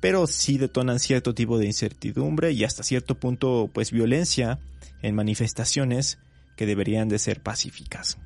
pero 0.00 0.26
sí 0.26 0.58
detonan 0.58 0.98
cierto 0.98 1.34
tipo 1.34 1.58
de 1.58 1.66
incertidumbre 1.66 2.52
y 2.52 2.64
hasta 2.64 2.82
cierto 2.82 3.14
punto 3.14 3.70
pues 3.72 3.92
violencia 3.92 4.58
en 5.02 5.14
manifestaciones 5.14 6.18
que 6.56 6.66
deberían 6.66 7.08
de 7.08 7.18
ser 7.18 7.42
pacíficas. 7.42 8.18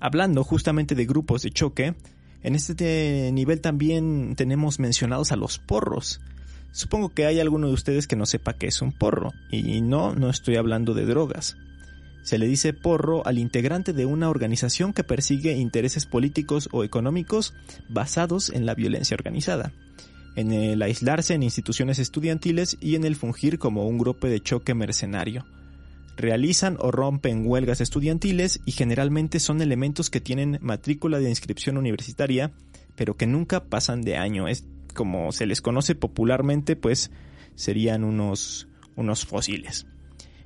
Hablando 0.00 0.42
justamente 0.42 0.94
de 0.94 1.06
grupos 1.06 1.42
de 1.42 1.50
choque, 1.50 1.94
en 2.42 2.54
este 2.54 3.30
nivel 3.32 3.60
también 3.60 4.34
tenemos 4.36 4.80
mencionados 4.80 5.32
a 5.32 5.36
los 5.36 5.58
porros. 5.58 6.20
Supongo 6.72 7.10
que 7.10 7.26
hay 7.26 7.38
alguno 7.38 7.68
de 7.68 7.74
ustedes 7.74 8.06
que 8.06 8.16
no 8.16 8.26
sepa 8.26 8.54
qué 8.54 8.66
es 8.66 8.82
un 8.82 8.92
porro, 8.92 9.32
y 9.50 9.80
no, 9.80 10.14
no 10.14 10.30
estoy 10.30 10.56
hablando 10.56 10.94
de 10.94 11.04
drogas. 11.04 11.56
Se 12.22 12.38
le 12.38 12.46
dice 12.46 12.72
porro 12.72 13.26
al 13.26 13.38
integrante 13.38 13.92
de 13.92 14.06
una 14.06 14.30
organización 14.30 14.92
que 14.92 15.04
persigue 15.04 15.56
intereses 15.56 16.06
políticos 16.06 16.68
o 16.72 16.84
económicos 16.84 17.54
basados 17.88 18.50
en 18.50 18.64
la 18.64 18.74
violencia 18.74 19.16
organizada, 19.16 19.72
en 20.36 20.52
el 20.52 20.80
aislarse 20.82 21.34
en 21.34 21.42
instituciones 21.42 21.98
estudiantiles 21.98 22.76
y 22.80 22.94
en 22.94 23.04
el 23.04 23.16
fungir 23.16 23.58
como 23.58 23.86
un 23.86 23.98
grupo 23.98 24.28
de 24.28 24.40
choque 24.40 24.74
mercenario. 24.74 25.44
Realizan 26.16 26.76
o 26.78 26.92
rompen 26.92 27.46
huelgas 27.46 27.80
estudiantiles 27.80 28.60
y 28.66 28.72
generalmente 28.72 29.40
son 29.40 29.60
elementos 29.60 30.08
que 30.08 30.20
tienen 30.20 30.58
matrícula 30.60 31.18
de 31.18 31.28
inscripción 31.28 31.76
universitaria, 31.76 32.52
pero 32.94 33.16
que 33.16 33.26
nunca 33.26 33.64
pasan 33.64 34.02
de 34.02 34.16
año. 34.16 34.46
Es 34.46 34.64
como 34.94 35.32
se 35.32 35.46
les 35.46 35.60
conoce 35.60 35.94
popularmente, 35.94 36.76
pues 36.76 37.10
serían 37.56 38.04
unos, 38.04 38.68
unos 38.94 39.24
fósiles. 39.24 39.86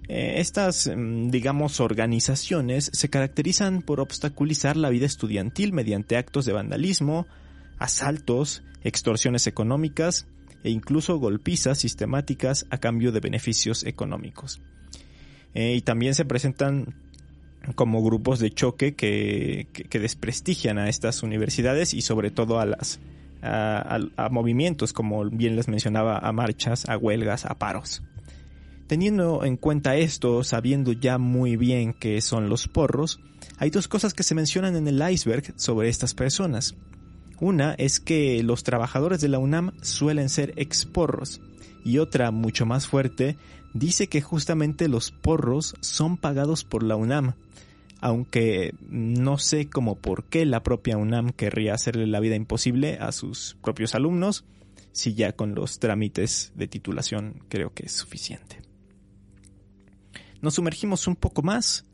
Eh, 0.08 0.34
estas, 0.38 0.90
mm, 0.94 1.30
digamos, 1.30 1.80
organizaciones 1.80 2.90
se 2.92 3.10
caracterizan 3.10 3.82
por 3.82 4.00
obstaculizar 4.00 4.76
la 4.76 4.90
vida 4.90 5.06
estudiantil 5.06 5.72
mediante 5.72 6.16
actos 6.16 6.44
de 6.44 6.52
vandalismo, 6.52 7.26
asaltos, 7.78 8.62
extorsiones 8.82 9.46
económicas 9.46 10.26
e 10.62 10.70
incluso 10.70 11.18
golpizas 11.18 11.78
sistemáticas 11.78 12.66
a 12.70 12.78
cambio 12.78 13.10
de 13.12 13.20
beneficios 13.20 13.84
económicos. 13.84 14.60
Eh, 15.54 15.74
y 15.74 15.80
también 15.80 16.14
se 16.14 16.24
presentan 16.24 16.94
como 17.74 18.02
grupos 18.02 18.38
de 18.38 18.50
choque 18.50 18.94
que, 18.94 19.66
desprestigian 19.90 20.78
a 20.78 20.88
estas 20.88 21.24
universidades 21.24 21.94
y 21.94 22.02
sobre 22.02 22.30
todo 22.30 22.60
a 22.60 22.66
las 22.66 23.00
a 23.42 24.28
movimientos 24.30 24.92
como 24.92 25.24
bien 25.26 25.54
les 25.54 25.68
mencionaba 25.68 26.18
a 26.18 26.32
marchas, 26.32 26.88
a 26.88 26.96
huelgas, 26.96 27.44
a 27.44 27.54
paros. 27.54 28.02
Teniendo 28.86 29.44
en 29.44 29.56
cuenta 29.56 29.96
esto, 29.96 30.44
sabiendo 30.44 30.92
ya 30.92 31.18
muy 31.18 31.56
bien 31.56 31.92
qué 31.92 32.20
son 32.20 32.48
los 32.48 32.68
porros, 32.68 33.20
hay 33.58 33.70
dos 33.70 33.88
cosas 33.88 34.14
que 34.14 34.22
se 34.22 34.36
mencionan 34.36 34.76
en 34.76 34.86
el 34.86 35.02
iceberg 35.10 35.54
sobre 35.56 35.88
estas 35.88 36.14
personas. 36.14 36.76
Una 37.40 37.74
es 37.74 37.98
que 37.98 38.42
los 38.44 38.62
trabajadores 38.62 39.20
de 39.20 39.28
la 39.28 39.40
UNAM 39.40 39.72
suelen 39.82 40.28
ser 40.28 40.54
exporros 40.56 41.40
y 41.84 41.98
otra, 41.98 42.30
mucho 42.30 42.64
más 42.64 42.86
fuerte, 42.86 43.36
dice 43.74 44.06
que 44.06 44.20
justamente 44.20 44.88
los 44.88 45.10
porros 45.10 45.74
son 45.80 46.16
pagados 46.16 46.62
por 46.64 46.84
la 46.84 46.94
UNAM, 46.94 47.34
aunque 48.00 48.72
no 48.88 49.38
sé 49.38 49.68
cómo 49.68 49.96
por 49.96 50.24
qué 50.24 50.46
la 50.46 50.62
propia 50.62 50.96
UNAM 50.96 51.30
querría 51.30 51.74
hacerle 51.74 52.06
la 52.06 52.20
vida 52.20 52.36
imposible 52.36 52.98
a 53.00 53.10
sus 53.10 53.56
propios 53.62 53.96
alumnos, 53.96 54.44
si 54.92 55.14
ya 55.14 55.32
con 55.32 55.56
los 55.56 55.80
trámites 55.80 56.52
de 56.54 56.68
titulación 56.68 57.42
creo 57.48 57.74
que 57.74 57.86
es 57.86 57.92
suficiente 57.92 58.65
nos 60.42 60.54
sumergimos 60.54 61.06
un 61.06 61.16
poco 61.16 61.42
más 61.42 61.84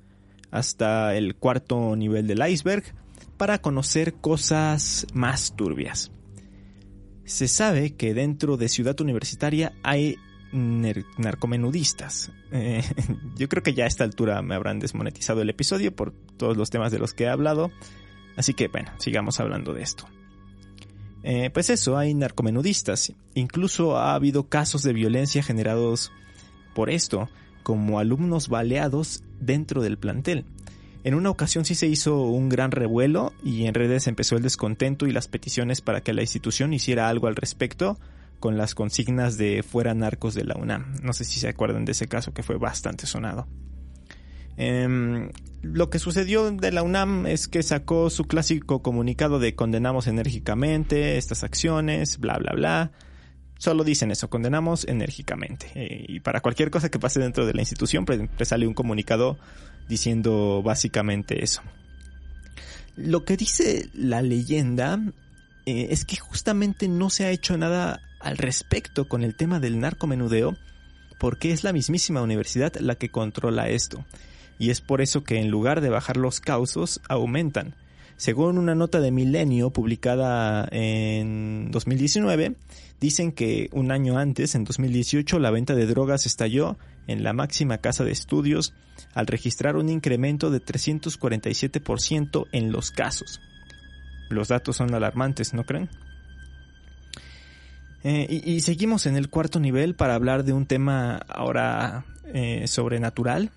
hasta 0.51 1.17
el 1.17 1.35
cuarto 1.35 1.97
nivel 1.97 2.27
del 2.27 2.47
iceberg 2.47 2.85
para 3.37 3.61
conocer 3.61 4.15
cosas 4.15 5.07
más 5.15 5.57
turbias. 5.57 6.13
Se 7.25 7.49
sabe 7.49 7.95
que 7.95 8.15
dentro 8.15 8.57
de 8.57 8.69
Ciudad 8.69 9.01
Universitaria 9.01 9.73
hay 9.83 10.17
narcomenudistas. 10.53 12.31
Eh, 12.51 12.85
yo 13.37 13.49
creo 13.49 13.63
que 13.63 13.75
ya 13.75 13.85
a 13.85 13.89
esta 13.89 14.05
altura 14.05 14.43
me 14.43 14.55
habrán 14.55 14.79
desmonetizado 14.79 15.41
el 15.41 15.51
episodio 15.51 15.95
por 15.97 16.13
todos 16.37 16.57
los 16.57 16.71
temas 16.71 16.93
de 16.93 16.99
los 16.99 17.15
que 17.15 17.25
he 17.25 17.29
hablado. 17.29 17.71
Así 18.37 18.55
que 18.55 18.69
bueno, 18.69 18.93
sigamos 18.99 19.41
hablando 19.41 19.73
de 19.73 19.83
esto. 19.83 20.07
Eh, 21.23 21.51
pues 21.51 21.71
eso, 21.71 21.97
hay 21.97 22.15
narcomenudistas. 22.15 23.13
Incluso 23.35 23.97
ha 23.97 24.15
habido 24.15 24.49
casos 24.49 24.83
de 24.83 24.93
violencia 24.93 25.43
generados 25.43 26.13
por 26.75 26.91
esto 26.91 27.29
como 27.63 27.99
alumnos 27.99 28.49
baleados 28.49 29.23
dentro 29.41 29.83
del 29.83 29.99
plantel. 29.99 30.45
En 31.05 31.15
una 31.15 31.31
ocasión 31.31 31.65
sí 31.65 31.75
se 31.75 31.89
hizo 31.89 32.23
un 32.23 32.49
gran 32.49 32.71
revuelo 32.71 33.33
y 33.43 33.67
en 33.67 33.75
redes 33.75 34.07
empezó 34.07 34.37
el 34.37 34.43
descontento 34.43 35.07
y 35.07 35.13
las 35.13 35.27
peticiones 35.27 35.81
para 35.81 36.01
que 36.01 36.13
la 36.13 36.23
institución 36.23 36.73
hiciera 36.73 37.09
algo 37.09 37.27
al 37.27 37.35
respecto 37.35 37.99
con 38.39 38.57
las 38.57 38.75
consignas 38.75 39.37
de 39.37 39.63
fuera 39.63 39.95
narcos 39.95 40.35
de 40.35 40.45
la 40.45 40.57
UNAM. 40.57 40.97
No 41.03 41.13
sé 41.13 41.25
si 41.25 41.41
se 41.41 41.49
acuerdan 41.49 41.85
de 41.85 41.93
ese 41.93 42.07
caso 42.07 42.33
que 42.33 42.43
fue 42.43 42.57
bastante 42.57 43.07
sonado. 43.07 43.49
Em, 44.57 45.31
lo 45.63 45.91
que 45.91 45.99
sucedió 45.99 46.51
de 46.51 46.73
la 46.73 46.83
UNAM 46.83 47.27
es 47.27 47.49
que 47.49 47.63
sacó 47.63 48.11
su 48.11 48.25
clásico 48.25 48.83
comunicado 48.83 49.39
de 49.39 49.55
condenamos 49.55 50.07
enérgicamente 50.07 51.17
estas 51.19 51.43
acciones, 51.43 52.19
bla, 52.19 52.39
bla, 52.39 52.53
bla 52.53 52.93
solo 53.63 53.85
dicen 53.85 54.11
eso, 54.11 54.29
condenamos 54.29 54.85
enérgicamente. 54.89 55.71
Eh, 55.77 56.05
y 56.09 56.19
para 56.19 56.41
cualquier 56.41 56.73
cosa 56.73 56.89
que 56.89 56.99
pase 56.99 57.21
dentro 57.21 57.47
de 57.47 57.55
la 57.55 57.63
institución, 57.63 58.05
pues, 58.05 58.21
sale 58.43 58.67
un 58.67 58.75
comunicado 58.75 59.39
diciendo 59.89 60.63
básicamente 60.65 61.45
eso. 61.45 61.63
Lo 62.97 63.25
que 63.25 63.37
dice 63.37 63.89
la 63.95 64.21
leyenda 64.21 64.99
eh, 65.65 65.87
es 65.91 66.05
que 66.05 66.17
justamente 66.17 66.89
no 66.89 67.09
se 67.09 67.25
ha 67.25 67.31
hecho 67.31 67.57
nada 67.57 68.01
al 68.19 68.37
respecto 68.37 69.07
con 69.07 69.23
el 69.23 69.37
tema 69.37 69.61
del 69.61 69.79
narcomenudeo, 69.79 70.57
porque 71.21 71.53
es 71.53 71.63
la 71.63 71.73
mismísima 71.73 72.21
universidad 72.21 72.75
la 72.81 72.97
que 72.97 73.11
controla 73.11 73.69
esto. 73.69 74.05
Y 74.59 74.71
es 74.71 74.81
por 74.81 75.01
eso 75.01 75.23
que 75.23 75.39
en 75.39 75.53
lugar 75.53 75.83
de 75.83 75.89
bajar 75.89 76.17
los 76.17 76.41
causos, 76.41 77.01
aumentan. 77.09 77.77
Según 78.17 78.59
una 78.59 78.75
nota 78.75 79.01
de 79.01 79.11
Milenio 79.11 79.71
publicada 79.71 80.69
en 80.71 81.71
2019, 81.71 82.55
dicen 83.01 83.33
que 83.33 83.69
un 83.73 83.91
año 83.91 84.19
antes, 84.19 84.55
en 84.55 84.65
2018, 84.65 85.39
la 85.39 85.51
venta 85.51 85.75
de 85.75 85.87
drogas 85.87 86.27
estalló 86.27 86.79
en 87.07 87.25
la 87.25 87.33
máxima 87.33 87.79
casa 87.79 88.05
de 88.05 88.13
estudios 88.13 88.75
al 89.15 89.27
registrar 89.27 89.77
un 89.77 89.89
incremento 89.89 90.51
de 90.51 90.63
347% 90.65 92.47
en 92.53 92.71
los 92.71 92.91
casos. 92.91 93.41
Los 94.31 94.49
datos 94.49 94.77
son 94.77 94.95
alarmantes, 94.95 95.53
¿no 95.53 95.65
creen? 95.65 95.91
Eh, 98.05 98.27
y, 98.45 98.61
seguimos 98.61 99.07
en 99.07 99.17
el 99.17 99.29
cuarto 99.31 99.61
nivel 99.61 99.95
para 99.95 100.15
hablar 100.15 100.45
de 100.45 100.53
un 100.53 100.67
tema 100.67 101.17
ahora 101.29 102.05
eh, 102.33 102.67
sobrenatural. 102.67 103.51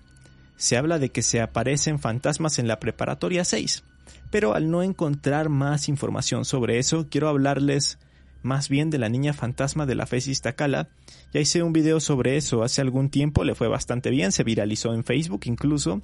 Se 0.56 0.76
habla 0.76 0.98
de 0.98 1.10
que 1.10 1.22
se 1.22 1.40
aparecen 1.40 1.98
fantasmas 1.98 2.58
en 2.58 2.68
la 2.68 2.78
preparatoria 2.78 3.44
6 3.44 3.82
pero 4.30 4.54
al 4.54 4.70
no 4.70 4.82
encontrar 4.82 5.48
más 5.48 5.88
información 5.88 6.44
sobre 6.44 6.78
eso, 6.78 7.06
quiero 7.10 7.28
hablarles 7.28 7.98
más 8.42 8.68
bien 8.68 8.90
de 8.90 8.98
la 8.98 9.08
niña 9.08 9.32
fantasma 9.32 9.86
de 9.86 9.94
la 9.94 10.08
Iztacala. 10.10 10.88
Ya 11.32 11.40
hice 11.40 11.62
un 11.62 11.72
video 11.72 12.00
sobre 12.00 12.36
eso 12.36 12.62
hace 12.62 12.80
algún 12.80 13.10
tiempo, 13.10 13.44
le 13.44 13.54
fue 13.54 13.68
bastante 13.68 14.10
bien, 14.10 14.32
se 14.32 14.44
viralizó 14.44 14.94
en 14.94 15.04
Facebook 15.04 15.42
incluso. 15.44 16.00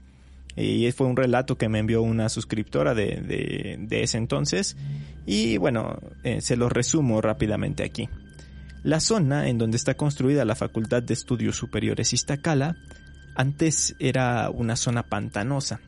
Y 0.54 0.90
fue 0.92 1.06
un 1.06 1.16
relato 1.16 1.56
que 1.56 1.70
me 1.70 1.78
envió 1.78 2.02
una 2.02 2.28
suscriptora 2.28 2.94
de, 2.94 3.78
de, 3.78 4.02
ese 4.02 4.18
entonces. 4.18 4.76
Y 5.24 5.56
bueno, 5.56 5.98
eh, 6.24 6.42
se 6.42 6.56
lo 6.56 6.68
resumo 6.68 7.22
rápidamente 7.22 7.84
aquí. 7.84 8.10
La 8.82 9.00
zona 9.00 9.48
en 9.48 9.56
donde 9.56 9.78
está 9.78 9.94
construida 9.94 10.44
la 10.44 10.54
Facultad 10.54 11.02
de 11.02 11.14
Estudios 11.14 11.56
Superiores 11.56 12.12
Iztacala 12.12 12.76
antes 13.34 13.94
era 13.98 14.50
una 14.50 14.76
zona 14.76 15.04
pantanosa 15.04 15.80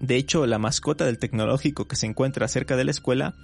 de 0.00 0.16
hecho, 0.16 0.46
la 0.46 0.58
mascota 0.58 1.04
del 1.04 1.18
tecnológico 1.18 1.86
que 1.86 1.94
se 1.94 2.06
encuentra 2.06 2.48
cerca 2.48 2.74
de 2.74 2.84
la 2.84 2.90
escuela 2.90 3.34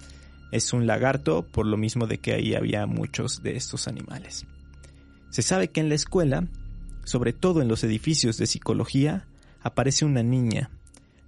es 0.52 0.72
un 0.72 0.86
lagarto, 0.86 1.46
por 1.46 1.66
lo 1.66 1.76
mismo 1.76 2.06
de 2.06 2.16
que 2.16 2.32
ahí 2.32 2.54
había 2.54 2.86
muchos 2.86 3.42
de 3.42 3.56
estos 3.56 3.88
animales. 3.88 4.46
Se 5.28 5.42
sabe 5.42 5.68
que 5.68 5.80
en 5.80 5.90
la 5.90 5.96
escuela, 5.96 6.48
sobre 7.04 7.34
todo 7.34 7.60
en 7.60 7.68
los 7.68 7.84
edificios 7.84 8.38
de 8.38 8.46
psicología, 8.46 9.26
aparece 9.60 10.06
una 10.06 10.22
niña. 10.22 10.70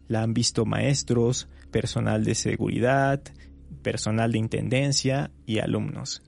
La 0.09 0.23
han 0.23 0.33
visto 0.33 0.65
maestros, 0.65 1.47
personal 1.71 2.25
de 2.25 2.35
seguridad, 2.35 3.21
personal 3.83 4.33
de 4.33 4.39
intendencia 4.39 5.31
y 5.45 5.59
alumnos. 5.59 6.23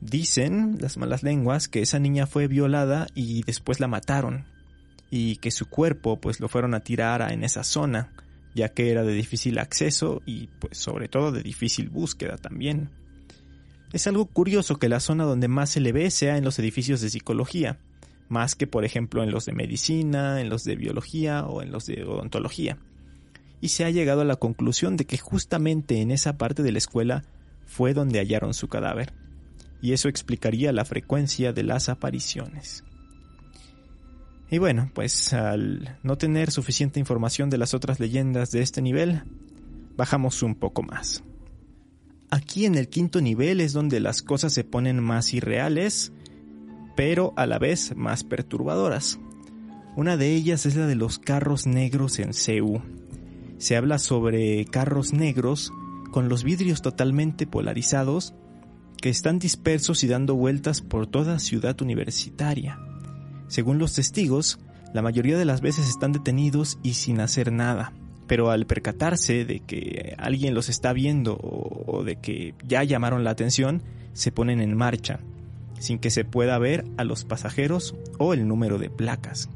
Dicen 0.00 0.78
las 0.80 0.96
malas 0.96 1.22
lenguas 1.22 1.68
que 1.68 1.82
esa 1.82 1.98
niña 1.98 2.26
fue 2.26 2.48
violada 2.48 3.06
y 3.14 3.42
después 3.42 3.80
la 3.80 3.86
mataron, 3.86 4.46
y 5.14 5.36
que 5.36 5.50
su 5.50 5.66
cuerpo 5.66 6.18
pues 6.18 6.40
lo 6.40 6.48
fueron 6.48 6.72
a 6.72 6.80
tirar 6.80 7.30
en 7.30 7.44
esa 7.44 7.64
zona, 7.64 8.14
ya 8.54 8.70
que 8.70 8.90
era 8.90 9.02
de 9.02 9.12
difícil 9.12 9.58
acceso 9.58 10.22
y 10.24 10.46
pues 10.58 10.78
sobre 10.78 11.06
todo 11.06 11.32
de 11.32 11.42
difícil 11.42 11.90
búsqueda 11.90 12.38
también. 12.38 12.88
Es 13.92 14.06
algo 14.06 14.24
curioso 14.24 14.78
que 14.78 14.88
la 14.88 15.00
zona 15.00 15.24
donde 15.24 15.48
más 15.48 15.68
se 15.68 15.80
le 15.80 15.92
ve 15.92 16.10
sea 16.10 16.38
en 16.38 16.44
los 16.44 16.58
edificios 16.58 17.02
de 17.02 17.10
psicología, 17.10 17.78
más 18.30 18.54
que 18.54 18.66
por 18.66 18.86
ejemplo 18.86 19.22
en 19.22 19.32
los 19.32 19.44
de 19.44 19.52
medicina, 19.52 20.40
en 20.40 20.48
los 20.48 20.64
de 20.64 20.76
biología 20.76 21.44
o 21.44 21.60
en 21.60 21.72
los 21.72 21.84
de 21.84 22.04
odontología. 22.04 22.78
Y 23.60 23.68
se 23.68 23.84
ha 23.84 23.90
llegado 23.90 24.22
a 24.22 24.24
la 24.24 24.36
conclusión 24.36 24.96
de 24.96 25.04
que 25.04 25.18
justamente 25.18 26.00
en 26.00 26.10
esa 26.10 26.38
parte 26.38 26.62
de 26.62 26.72
la 26.72 26.78
escuela 26.78 27.22
fue 27.66 27.92
donde 27.92 28.18
hallaron 28.18 28.54
su 28.54 28.68
cadáver. 28.68 29.12
Y 29.82 29.92
eso 29.92 30.08
explicaría 30.08 30.72
la 30.72 30.86
frecuencia 30.86 31.52
de 31.52 31.64
las 31.64 31.90
apariciones. 31.90 32.82
Y 34.52 34.58
bueno, 34.58 34.90
pues 34.92 35.32
al 35.32 35.96
no 36.02 36.18
tener 36.18 36.50
suficiente 36.50 37.00
información 37.00 37.48
de 37.48 37.56
las 37.56 37.72
otras 37.72 37.98
leyendas 38.00 38.50
de 38.50 38.60
este 38.60 38.82
nivel, 38.82 39.22
bajamos 39.96 40.42
un 40.42 40.56
poco 40.56 40.82
más. 40.82 41.24
Aquí 42.28 42.66
en 42.66 42.74
el 42.74 42.90
quinto 42.90 43.22
nivel 43.22 43.62
es 43.62 43.72
donde 43.72 43.98
las 43.98 44.20
cosas 44.20 44.52
se 44.52 44.62
ponen 44.62 45.02
más 45.02 45.32
irreales, 45.32 46.12
pero 46.94 47.32
a 47.36 47.46
la 47.46 47.58
vez 47.58 47.96
más 47.96 48.24
perturbadoras. 48.24 49.18
Una 49.96 50.18
de 50.18 50.34
ellas 50.34 50.66
es 50.66 50.76
la 50.76 50.86
de 50.86 50.96
los 50.96 51.18
carros 51.18 51.66
negros 51.66 52.18
en 52.18 52.34
CEU. 52.34 52.82
Se 53.56 53.78
habla 53.78 53.98
sobre 53.98 54.66
carros 54.66 55.14
negros 55.14 55.72
con 56.10 56.28
los 56.28 56.44
vidrios 56.44 56.82
totalmente 56.82 57.46
polarizados 57.46 58.34
que 59.00 59.08
están 59.08 59.38
dispersos 59.38 60.04
y 60.04 60.08
dando 60.08 60.34
vueltas 60.34 60.82
por 60.82 61.06
toda 61.06 61.38
ciudad 61.38 61.80
universitaria. 61.80 62.78
Según 63.52 63.78
los 63.78 63.92
testigos, 63.92 64.58
la 64.94 65.02
mayoría 65.02 65.36
de 65.36 65.44
las 65.44 65.60
veces 65.60 65.86
están 65.86 66.12
detenidos 66.12 66.78
y 66.82 66.94
sin 66.94 67.20
hacer 67.20 67.52
nada 67.52 67.92
pero 68.26 68.50
al 68.50 68.64
percatarse 68.64 69.44
de 69.44 69.60
que 69.60 70.14
alguien 70.16 70.54
los 70.54 70.70
está 70.70 70.94
viendo 70.94 71.36
o, 71.36 72.02
de 72.02 72.16
que 72.16 72.54
ya 72.66 72.82
llamaron 72.82 73.24
la 73.24 73.30
atención, 73.30 73.82
se 74.14 74.32
ponen 74.32 74.62
en 74.62 74.74
marcha, 74.74 75.20
sin 75.78 75.98
que 75.98 76.08
se 76.08 76.24
pueda 76.24 76.56
ver 76.56 76.86
a 76.96 77.04
los 77.04 77.26
pasajeros 77.26 77.94
o 78.16 78.32
el 78.32 78.48
número 78.48 78.78
de 78.78 78.88
placas. 78.88 79.50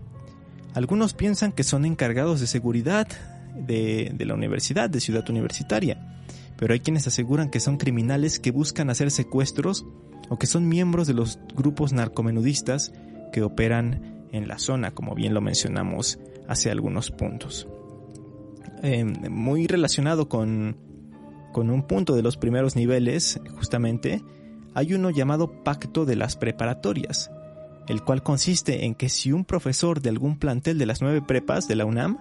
Algunos 0.74 1.14
piensan 1.14 1.52
que 1.52 1.64
son 1.64 1.86
encargados 1.86 2.38
de 2.38 2.46
seguridad 2.46 3.08
de, 3.54 4.14
la 4.18 4.34
universidad, 4.34 4.90
de 4.90 5.00
ciudad 5.00 5.24
universitaria, 5.30 6.20
pero 6.58 6.74
hay 6.74 6.80
quienes 6.80 7.06
aseguran 7.06 7.48
que 7.48 7.60
son 7.60 7.78
criminales 7.78 8.38
que 8.38 8.50
buscan 8.50 8.90
hacer 8.90 9.10
secuestros 9.10 9.86
o 10.28 10.38
que 10.38 10.46
son 10.46 10.68
miembros 10.68 11.06
de 11.06 11.14
los 11.14 11.38
grupos 11.54 11.94
narcomenudistas 11.94 12.92
que 13.36 13.42
operan 13.42 14.28
en 14.32 14.48
la 14.48 14.58
zona, 14.58 14.92
como 14.92 15.14
bien 15.14 15.34
lo 15.34 15.42
mencionamos 15.42 16.18
hace 16.48 16.70
algunos 16.70 17.10
puntos. 17.10 17.68
Em, 18.82 19.12
muy 19.30 19.66
relacionado 19.66 20.26
con, 20.26 20.78
con 21.52 21.68
un 21.68 21.82
punto 21.82 22.16
de 22.16 22.22
los 22.22 22.38
primeros 22.38 22.76
niveles, 22.76 23.38
justamente, 23.54 24.22
hay 24.72 24.94
uno 24.94 25.10
llamado 25.10 25.62
Pacto 25.62 26.06
de 26.06 26.16
las 26.16 26.34
Preparatorias, 26.34 27.30
el 27.88 28.02
cual 28.02 28.22
consiste 28.22 28.86
en 28.86 28.94
que 28.94 29.10
si 29.10 29.32
un 29.32 29.44
profesor 29.44 30.00
de 30.00 30.08
algún 30.08 30.38
plantel 30.38 30.78
de 30.78 30.86
las 30.86 31.02
nueve 31.02 31.20
prepas 31.20 31.68
de 31.68 31.76
la 31.76 31.84
UNAM 31.84 32.16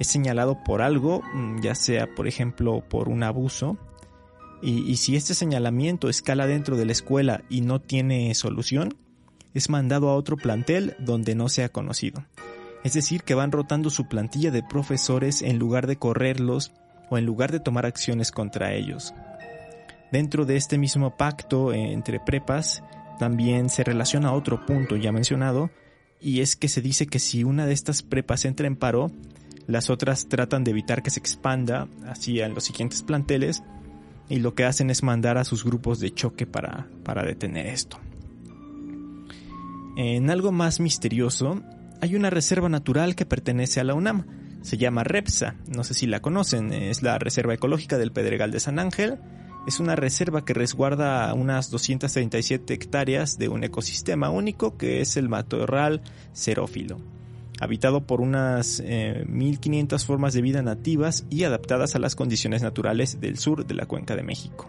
es 0.00 0.06
señalado 0.06 0.64
por 0.64 0.80
algo, 0.80 1.20
mm, 1.34 1.60
ya 1.60 1.74
sea 1.74 2.06
por 2.14 2.26
ejemplo 2.26 2.82
por 2.88 3.10
un 3.10 3.22
abuso, 3.22 3.76
y, 4.62 4.90
y, 4.90 4.96
si 4.96 5.14
este 5.14 5.34
señalamiento 5.34 6.08
escala 6.08 6.46
dentro 6.46 6.74
de 6.78 6.86
la 6.86 6.92
escuela 6.92 7.42
y 7.50 7.60
no 7.60 7.82
tiene 7.82 8.34
solución, 8.34 8.96
es 9.54 9.70
mandado 9.70 10.10
a 10.10 10.14
otro 10.14 10.36
plantel 10.36 10.94
donde 10.98 11.34
no 11.34 11.48
sea 11.48 11.68
conocido 11.68 12.24
es 12.84 12.92
decir, 12.92 13.22
que 13.22 13.34
van 13.34 13.50
rotando 13.50 13.88
su 13.88 14.06
plantilla 14.06 14.50
de 14.50 14.62
profesores 14.62 15.40
en 15.40 15.58
lugar 15.58 15.86
de 15.86 15.96
correrlos 15.96 16.70
o 17.08 17.16
en 17.16 17.24
lugar 17.24 17.50
de 17.50 17.58
tomar 17.58 17.86
acciones 17.86 18.30
contra 18.30 18.74
ellos. 18.74 19.14
Dentro 20.12 20.44
de 20.44 20.56
este 20.56 20.76
mismo 20.76 21.16
pacto 21.16 21.72
entre 21.72 22.20
prepas, 22.20 22.84
también 23.18 23.70
se 23.70 23.84
relaciona 23.84 24.34
otro 24.34 24.64
punto 24.66 24.96
ya 24.96 25.12
mencionado, 25.12 25.70
y 26.20 26.40
es 26.40 26.56
que 26.56 26.68
se 26.68 26.82
dice 26.82 27.06
que 27.06 27.18
si 27.18 27.42
una 27.42 27.66
de 27.66 27.72
estas 27.72 28.02
prepas 28.02 28.44
entra 28.44 28.66
en 28.66 28.76
paro, 28.76 29.10
las 29.66 29.88
otras 29.88 30.28
tratan 30.28 30.62
de 30.62 30.72
evitar 30.72 31.02
que 31.02 31.10
se 31.10 31.20
expanda 31.20 31.88
hacia 32.06 32.48
los 32.48 32.64
siguientes 32.64 33.02
planteles, 33.02 33.62
y 34.28 34.40
lo 34.40 34.54
que 34.54 34.64
hacen 34.64 34.90
es 34.90 35.02
mandar 35.02 35.38
a 35.38 35.44
sus 35.44 35.64
grupos 35.64 36.00
de 36.00 36.12
choque 36.12 36.46
para, 36.46 36.86
para 37.02 37.22
detener 37.22 37.66
esto. 37.66 37.98
En 39.96 40.28
algo 40.28 40.50
más 40.50 40.80
misterioso, 40.80 41.62
hay 42.00 42.16
una 42.16 42.28
reserva 42.28 42.68
natural 42.68 43.14
que 43.14 43.26
pertenece 43.26 43.78
a 43.78 43.84
la 43.84 43.94
UNAM. 43.94 44.26
Se 44.62 44.76
llama 44.76 45.04
REPSA, 45.04 45.54
no 45.68 45.84
sé 45.84 45.94
si 45.94 46.06
la 46.06 46.20
conocen, 46.20 46.72
es 46.72 47.02
la 47.02 47.18
Reserva 47.18 47.54
Ecológica 47.54 47.96
del 47.96 48.10
Pedregal 48.10 48.50
de 48.50 48.58
San 48.58 48.80
Ángel. 48.80 49.18
Es 49.68 49.78
una 49.78 49.94
reserva 49.94 50.44
que 50.44 50.52
resguarda 50.52 51.32
unas 51.32 51.70
237 51.70 52.74
hectáreas 52.74 53.38
de 53.38 53.48
un 53.48 53.62
ecosistema 53.62 54.30
único 54.30 54.76
que 54.76 55.00
es 55.00 55.16
el 55.16 55.28
matorral 55.28 56.02
xerófilo, 56.34 56.98
habitado 57.60 58.04
por 58.04 58.20
unas 58.20 58.82
1500 59.26 60.02
eh, 60.02 60.06
formas 60.06 60.34
de 60.34 60.42
vida 60.42 60.62
nativas 60.62 61.24
y 61.30 61.44
adaptadas 61.44 61.94
a 61.94 62.00
las 62.00 62.16
condiciones 62.16 62.62
naturales 62.62 63.20
del 63.20 63.38
sur 63.38 63.64
de 63.64 63.74
la 63.74 63.86
cuenca 63.86 64.16
de 64.16 64.24
México. 64.24 64.68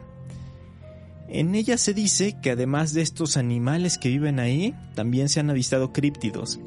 En 1.27 1.55
ella 1.55 1.77
se 1.77 1.93
dice 1.93 2.37
que 2.41 2.51
además 2.51 2.93
de 2.93 3.01
estos 3.01 3.37
animales 3.37 3.97
que 3.97 4.09
viven 4.09 4.39
ahí, 4.39 4.75
también 4.93 5.27
se 5.27 5.39
han 5.39 5.49
avistado 5.49 5.91
críptidos, 5.91 6.59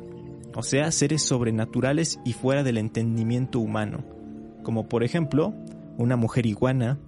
o 0.54 0.62
sea, 0.62 0.90
seres 0.90 1.22
sobrenaturales 1.22 2.18
y 2.24 2.32
fuera 2.32 2.64
del 2.64 2.78
entendimiento 2.78 3.60
humano, 3.60 4.04
como 4.64 4.88
por 4.88 5.04
ejemplo 5.04 5.54
una 5.96 6.16
mujer 6.16 6.46
iguana, 6.46 6.98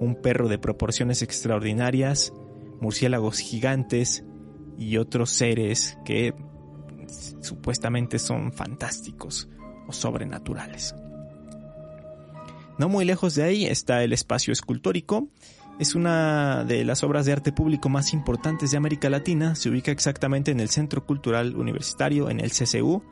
un 0.00 0.16
perro 0.16 0.48
de 0.48 0.58
proporciones 0.58 1.22
extraordinarias, 1.22 2.32
murciélagos 2.80 3.38
gigantes 3.38 4.24
y 4.78 4.96
otros 4.96 5.30
seres 5.30 5.98
que 6.04 6.34
supuestamente 7.40 8.18
son 8.18 8.52
fantásticos 8.52 9.48
o 9.86 9.92
sobrenaturales. 9.92 10.94
No 12.78 12.88
muy 12.88 13.04
lejos 13.04 13.34
de 13.34 13.44
ahí 13.44 13.66
está 13.66 14.02
el 14.02 14.12
espacio 14.12 14.52
escultórico, 14.52 15.28
es 15.78 15.94
una 15.94 16.64
de 16.64 16.84
las 16.84 17.02
obras 17.02 17.26
de 17.26 17.32
arte 17.32 17.52
público 17.52 17.88
más 17.88 18.12
importantes 18.12 18.70
de 18.70 18.76
América 18.76 19.10
Latina. 19.10 19.54
Se 19.54 19.68
ubica 19.68 19.90
exactamente 19.90 20.50
en 20.52 20.60
el 20.60 20.68
Centro 20.68 21.04
Cultural 21.04 21.56
Universitario, 21.56 22.30
en 22.30 22.40
el 22.40 22.52
CCU. 22.52 23.02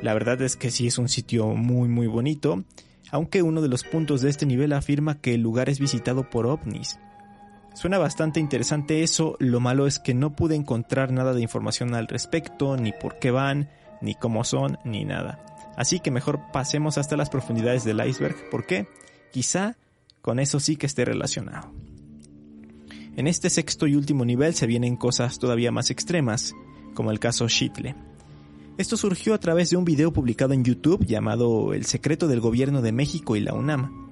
La 0.00 0.14
verdad 0.14 0.40
es 0.42 0.56
que 0.56 0.70
sí 0.70 0.86
es 0.86 0.98
un 0.98 1.08
sitio 1.08 1.48
muy 1.48 1.88
muy 1.88 2.06
bonito, 2.06 2.62
aunque 3.10 3.42
uno 3.42 3.62
de 3.62 3.68
los 3.68 3.82
puntos 3.82 4.20
de 4.20 4.30
este 4.30 4.46
nivel 4.46 4.72
afirma 4.72 5.20
que 5.20 5.34
el 5.34 5.42
lugar 5.42 5.68
es 5.68 5.80
visitado 5.80 6.30
por 6.30 6.46
ovnis. 6.46 7.00
Suena 7.74 7.98
bastante 7.98 8.40
interesante 8.40 9.02
eso, 9.02 9.36
lo 9.38 9.60
malo 9.60 9.86
es 9.86 9.98
que 9.98 10.14
no 10.14 10.34
pude 10.34 10.56
encontrar 10.56 11.12
nada 11.12 11.32
de 11.32 11.42
información 11.42 11.94
al 11.94 12.08
respecto, 12.08 12.76
ni 12.76 12.92
por 12.92 13.18
qué 13.18 13.30
van, 13.30 13.70
ni 14.00 14.14
cómo 14.14 14.44
son, 14.44 14.78
ni 14.84 15.04
nada. 15.04 15.44
Así 15.76 16.00
que 16.00 16.10
mejor 16.10 16.40
pasemos 16.52 16.98
hasta 16.98 17.16
las 17.16 17.30
profundidades 17.30 17.84
del 17.84 18.04
iceberg, 18.04 18.36
porque 18.50 18.88
quizá 19.30 19.76
con 20.22 20.40
eso 20.40 20.58
sí 20.58 20.76
que 20.76 20.86
esté 20.86 21.04
relacionado. 21.04 21.72
En 23.18 23.26
este 23.26 23.50
sexto 23.50 23.88
y 23.88 23.96
último 23.96 24.24
nivel 24.24 24.54
se 24.54 24.68
vienen 24.68 24.94
cosas 24.94 25.40
todavía 25.40 25.72
más 25.72 25.90
extremas, 25.90 26.54
como 26.94 27.10
el 27.10 27.18
caso 27.18 27.48
Shitle. 27.48 27.96
Esto 28.76 28.96
surgió 28.96 29.34
a 29.34 29.40
través 29.40 29.70
de 29.70 29.76
un 29.76 29.84
video 29.84 30.12
publicado 30.12 30.52
en 30.52 30.62
YouTube 30.62 31.04
llamado 31.04 31.74
El 31.74 31.84
secreto 31.84 32.28
del 32.28 32.38
gobierno 32.38 32.80
de 32.80 32.92
México 32.92 33.34
y 33.34 33.40
la 33.40 33.54
UNAM. 33.54 34.08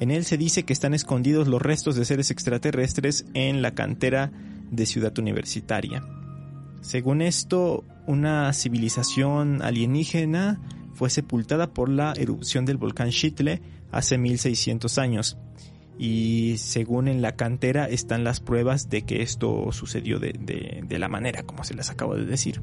En 0.00 0.10
él 0.10 0.24
se 0.24 0.38
dice 0.38 0.62
que 0.62 0.72
están 0.72 0.94
escondidos 0.94 1.48
los 1.48 1.60
restos 1.60 1.96
de 1.96 2.06
seres 2.06 2.30
extraterrestres 2.30 3.26
en 3.34 3.60
la 3.60 3.74
cantera 3.74 4.32
de 4.70 4.86
Ciudad 4.86 5.18
Universitaria. 5.18 6.02
Según 6.80 7.20
esto, 7.20 7.84
una 8.06 8.50
civilización 8.54 9.60
alienígena 9.60 10.62
fue 10.94 11.10
sepultada 11.10 11.74
por 11.74 11.90
la 11.90 12.14
erupción 12.14 12.64
del 12.64 12.78
volcán 12.78 13.10
Shitle 13.10 13.60
hace 13.92 14.16
1600 14.16 14.96
años 14.96 15.36
y 15.98 16.56
según 16.58 17.08
en 17.08 17.22
la 17.22 17.36
cantera 17.36 17.86
están 17.86 18.24
las 18.24 18.40
pruebas 18.40 18.90
de 18.90 19.02
que 19.02 19.22
esto 19.22 19.72
sucedió 19.72 20.18
de, 20.18 20.84
la 20.90 21.08
manera 21.08 21.42
como 21.42 21.64
se 21.64 21.74
les 21.74 21.90
acabo 21.90 22.14
de 22.14 22.26
decir. 22.26 22.60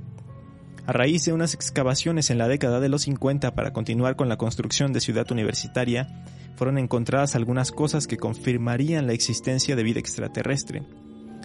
A 0.86 0.91
raíz 0.91 1.26
de 1.26 1.34
unas 1.34 1.54
excavaciones 1.54 2.30
en 2.30 2.38
la 2.38 2.48
década 2.48 2.80
de 2.80 2.89
los 2.89 3.04
50 3.04 3.56
para 3.56 3.72
continuar 3.72 4.15
con 4.15 4.30
la 4.30 4.38
construcción 4.38 4.91
de 4.91 5.00
Ciudad 5.00 5.32
Universitaria, 5.32 6.26
fueron 6.56 6.78
encontradas 6.78 7.36
algunas 7.36 7.72
cosas 7.72 8.06
que 8.06 8.17
confirmarían 8.17 9.08
la 9.08 9.13
existencia 9.13 9.76
de 9.76 9.84
vida 9.84 10.00
extraterrestre. 10.00 10.84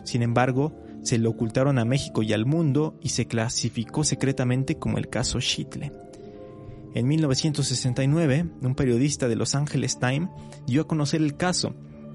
Sin 0.04 0.22
embargo, 0.22 0.76
se 1.02 1.18
lo 1.18 1.30
ocultaron 1.30 1.78
a 1.78 1.84
México 1.84 2.22
y 2.22 2.32
al 2.32 2.46
mundo 2.46 2.98
y 3.00 3.10
se 3.10 3.26
clasificó 3.26 4.04
secretamente 4.04 4.76
como 4.76 4.98
el 4.98 5.08
caso 5.08 5.38
Shitle. 5.38 5.92
En 6.98 7.06
1969, 7.06 8.44
un 8.60 8.74
periodista 8.74 9.28
de 9.28 9.36
Los 9.36 9.54
Angeles 9.54 10.00
Times 10.00 10.30
dio 10.66 10.82
a 10.82 10.88
conocer 10.88 11.22
el 11.22 11.36
caso, 11.36 11.72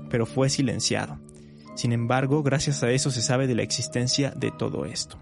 pero 0.10 0.26
fue 0.26 0.50
silenciado. 0.50 1.22
Sin 1.74 1.94
embargo, 1.94 2.44
gracias 2.44 2.84
a 2.84 2.92
eso 2.92 3.10
se 3.10 3.22
sabe 3.22 3.48
de 3.48 3.56
la 3.56 3.64
existencia 3.64 4.32
de 4.32 4.52
todo 4.52 4.84
esto. 4.84 5.18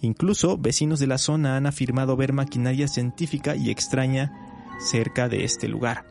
Incluso 0.00 0.56
vecinos 0.56 1.00
de 1.00 1.06
la 1.06 1.18
zona 1.18 1.58
han 1.58 1.66
afirmado 1.66 2.16
ver 2.16 2.32
maquinaria 2.32 2.88
científica 2.88 3.56
y 3.56 3.70
extraña 3.70 4.32
cerca 4.80 5.28
de 5.28 5.44
este 5.44 5.68
lugar. 5.68 6.06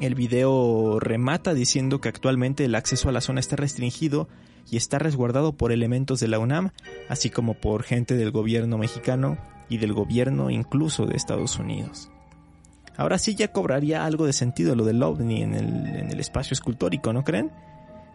El 0.00 0.16
video 0.16 0.98
remata 0.98 1.54
diciendo 1.54 2.00
que 2.00 2.08
actualmente 2.08 2.64
el 2.64 2.74
acceso 2.74 3.10
a 3.10 3.12
la 3.12 3.20
zona 3.20 3.38
está 3.38 3.54
restringido 3.54 4.28
y 4.70 4.76
está 4.76 4.98
resguardado 4.98 5.52
por 5.52 5.72
elementos 5.72 6.20
de 6.20 6.28
la 6.28 6.38
UNAM, 6.38 6.70
así 7.08 7.30
como 7.30 7.54
por 7.54 7.82
gente 7.82 8.14
del 8.14 8.30
gobierno 8.30 8.78
mexicano 8.78 9.38
y 9.68 9.78
del 9.78 9.92
gobierno 9.92 10.50
incluso 10.50 11.06
de 11.06 11.16
Estados 11.16 11.58
Unidos. 11.58 12.10
Ahora 12.96 13.18
sí 13.18 13.34
ya 13.34 13.52
cobraría 13.52 14.04
algo 14.04 14.26
de 14.26 14.32
sentido 14.32 14.74
lo 14.74 14.84
del 14.84 15.02
ovni 15.02 15.42
en 15.42 15.54
el, 15.54 15.86
en 15.86 16.10
el 16.10 16.20
espacio 16.20 16.54
escultórico, 16.54 17.12
¿no 17.12 17.24
creen? 17.24 17.50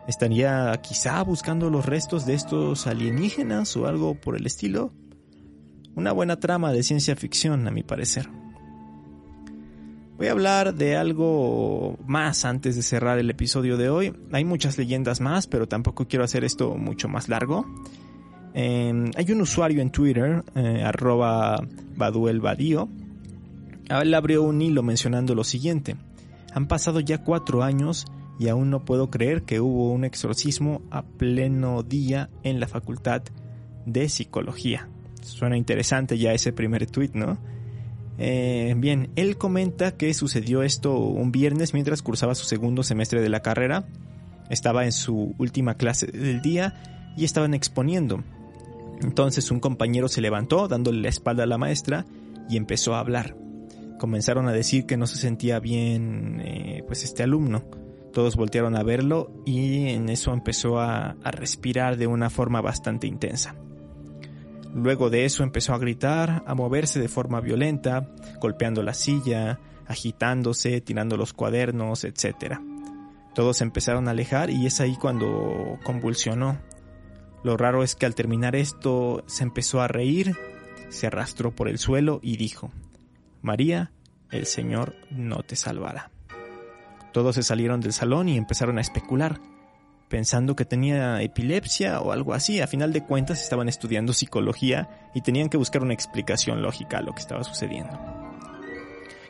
¿Estaría 0.07 0.79
quizá 0.81 1.21
buscando 1.23 1.69
los 1.69 1.85
restos 1.85 2.25
de 2.25 2.33
estos 2.33 2.87
alienígenas 2.87 3.75
o 3.75 3.87
algo 3.87 4.15
por 4.15 4.37
el 4.37 4.45
estilo? 4.45 4.93
Una 5.95 6.11
buena 6.11 6.39
trama 6.39 6.71
de 6.71 6.83
ciencia 6.83 7.15
ficción, 7.15 7.67
a 7.67 7.71
mi 7.71 7.83
parecer. 7.83 8.29
Voy 10.17 10.27
a 10.27 10.31
hablar 10.31 10.73
de 10.73 10.95
algo 10.95 11.99
más 12.07 12.43
antes 12.43 12.75
de 12.75 12.81
cerrar 12.81 13.19
el 13.19 13.29
episodio 13.29 13.77
de 13.77 13.91
hoy. 13.91 14.13
Hay 14.31 14.45
muchas 14.45 14.75
leyendas 14.75 15.21
más, 15.21 15.45
pero 15.45 15.67
tampoco 15.67 16.07
quiero 16.07 16.25
hacer 16.25 16.43
esto 16.43 16.75
mucho 16.75 17.07
más 17.07 17.29
largo. 17.29 17.67
Eh, 18.55 19.11
hay 19.15 19.31
un 19.31 19.41
usuario 19.41 19.79
en 19.79 19.91
Twitter, 19.91 20.43
eh, 20.55 20.81
arroba 20.83 21.63
baduelbadío. 21.95 22.89
Él 23.89 24.13
abrió 24.15 24.41
un 24.41 24.59
hilo 24.59 24.81
mencionando 24.81 25.35
lo 25.35 25.43
siguiente. 25.43 25.97
Han 26.51 26.67
pasado 26.67 26.99
ya 26.99 27.19
cuatro 27.19 27.61
años 27.61 28.07
y 28.39 28.47
aún 28.47 28.71
no 28.71 28.85
puedo 28.85 29.11
creer 29.11 29.43
que 29.43 29.61
hubo 29.61 29.91
un 29.91 30.03
exorcismo 30.03 30.81
a 30.89 31.03
pleno 31.03 31.83
día 31.83 32.31
en 32.41 32.59
la 32.59 32.67
facultad 32.67 33.21
de 33.85 34.09
psicología. 34.09 34.89
Suena 35.21 35.57
interesante 35.57 36.17
ya 36.17 36.33
ese 36.33 36.53
primer 36.53 36.87
tweet, 36.87 37.11
¿no? 37.13 37.37
Eh, 38.17 38.73
bien, 38.77 39.09
él 39.15 39.37
comenta 39.37 39.95
que 39.95 40.13
sucedió 40.13 40.63
esto 40.63 40.97
un 40.97 41.31
viernes 41.31 41.73
mientras 41.73 42.01
cursaba 42.01 42.35
su 42.35 42.45
segundo 42.45 42.83
semestre 42.83 43.21
de 43.21 43.29
la 43.29 43.41
carrera. 43.41 43.85
Estaba 44.49 44.85
en 44.85 44.91
su 44.91 45.35
última 45.37 45.75
clase 45.75 46.07
del 46.07 46.41
día 46.41 47.13
y 47.15 47.25
estaban 47.25 47.53
exponiendo. 47.53 48.23
Entonces 49.01 49.51
un 49.51 49.59
compañero 49.59 50.07
se 50.07 50.21
levantó 50.21 50.67
dándole 50.67 51.01
la 51.01 51.09
espalda 51.09 51.43
a 51.43 51.47
la 51.47 51.57
maestra 51.57 52.05
y 52.49 52.57
empezó 52.57 52.95
a 52.95 52.99
hablar. 52.99 53.35
Comenzaron 53.99 54.47
a 54.47 54.53
decir 54.53 54.85
que 54.85 54.97
no 54.97 55.07
se 55.07 55.17
sentía 55.17 55.59
bien 55.59 56.41
eh, 56.43 56.83
pues 56.87 57.03
este 57.03 57.23
alumno. 57.23 57.65
Todos 58.13 58.35
voltearon 58.35 58.75
a 58.75 58.83
verlo 58.83 59.31
y 59.45 59.89
en 59.89 60.09
eso 60.09 60.33
empezó 60.33 60.79
a, 60.79 61.17
a 61.23 61.31
respirar 61.31 61.97
de 61.97 62.07
una 62.07 62.29
forma 62.29 62.61
bastante 62.61 63.05
intensa. 63.05 63.55
Luego 64.77 65.09
de 65.09 65.25
eso 65.25 65.41
empezó 65.41 65.73
a 65.73 65.79
gritar, 65.79 66.43
a 66.45 66.53
moverse 66.53 66.99
de 66.99 67.07
forma 67.07 67.41
violenta, 67.41 68.11
golpeando 68.39 68.83
la 68.83 68.93
silla, 68.93 69.59
agitándose, 69.87 70.81
tirando 70.81 71.17
los 71.17 71.33
cuadernos, 71.33 72.03
etc. 72.03 72.59
Todos 73.33 73.61
empezaron 73.61 74.07
a 74.07 74.11
alejar 74.11 74.51
y 74.51 74.67
es 74.67 74.79
ahí 74.79 74.95
cuando 74.95 75.79
convulsionó. 75.83 76.59
Lo 77.43 77.57
raro 77.57 77.81
es 77.81 77.95
que 77.95 78.05
al 78.05 78.13
terminar 78.13 78.55
esto 78.55 79.23
se 79.25 79.41
empezó 79.41 79.81
a 79.81 79.87
reír, 79.87 80.37
se 80.89 81.07
arrastró 81.07 81.49
por 81.55 81.69
el 81.69 81.79
suelo 81.79 82.19
y 82.21 82.37
dijo, 82.37 82.71
María, 83.41 83.91
el 84.29 84.45
Señor 84.45 84.93
no 85.09 85.37
te 85.37 85.55
salvará. 85.55 86.11
Todos 87.13 87.33
se 87.33 87.41
salieron 87.41 87.81
del 87.81 87.93
salón 87.93 88.29
y 88.29 88.37
empezaron 88.37 88.77
a 88.77 88.81
especular, 88.81 89.41
pensando 90.09 90.55
que 90.55 90.65
tenía 90.65 91.21
epilepsia 91.21 91.99
o 92.01 92.11
algo 92.11 92.33
así. 92.33 92.61
A 92.61 92.67
final 92.67 92.93
de 92.93 93.03
cuentas 93.03 93.41
estaban 93.41 93.69
estudiando 93.69 94.13
psicología 94.13 95.09
y 95.13 95.21
tenían 95.21 95.49
que 95.49 95.57
buscar 95.57 95.81
una 95.81 95.93
explicación 95.93 96.61
lógica 96.61 96.99
a 96.99 97.01
lo 97.01 97.13
que 97.13 97.21
estaba 97.21 97.43
sucediendo. 97.43 97.99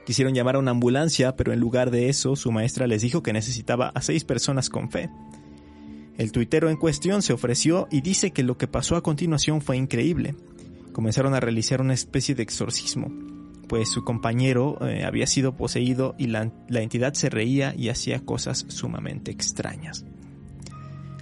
Quisieron 0.05 0.33
llamar 0.33 0.55
a 0.55 0.59
una 0.59 0.71
ambulancia, 0.71 1.35
pero 1.35 1.51
en 1.51 1.59
lugar 1.59 1.91
de 1.91 2.07
eso 2.07 2.35
su 2.35 2.51
maestra 2.51 2.87
les 2.87 3.01
dijo 3.01 3.21
que 3.21 3.33
necesitaba 3.33 3.91
a 3.93 4.01
seis 4.01 4.23
personas 4.23 4.69
con 4.69 4.89
fe. 4.89 5.09
El 6.17 6.31
tuitero 6.31 6.69
en 6.69 6.77
cuestión 6.77 7.21
se 7.21 7.33
ofreció 7.33 7.87
y 7.91 8.01
dice 8.01 8.31
que 8.31 8.43
lo 8.43 8.57
que 8.57 8.67
pasó 8.67 8.95
a 8.95 9.03
continuación 9.03 9.61
fue 9.61 9.77
increíble. 9.77 10.35
Comenzaron 10.93 11.35
a 11.35 11.39
realizar 11.39 11.81
una 11.81 11.93
especie 11.93 12.33
de 12.35 12.43
exorcismo, 12.43 13.11
pues 13.67 13.91
su 13.91 14.03
compañero 14.03 14.79
eh, 14.81 15.03
había 15.03 15.27
sido 15.27 15.55
poseído 15.55 16.15
y 16.17 16.27
la, 16.27 16.51
la 16.69 16.81
entidad 16.81 17.13
se 17.13 17.29
reía 17.29 17.75
y 17.77 17.89
hacía 17.89 18.21
cosas 18.21 18.65
sumamente 18.69 19.29
extrañas. 19.29 20.05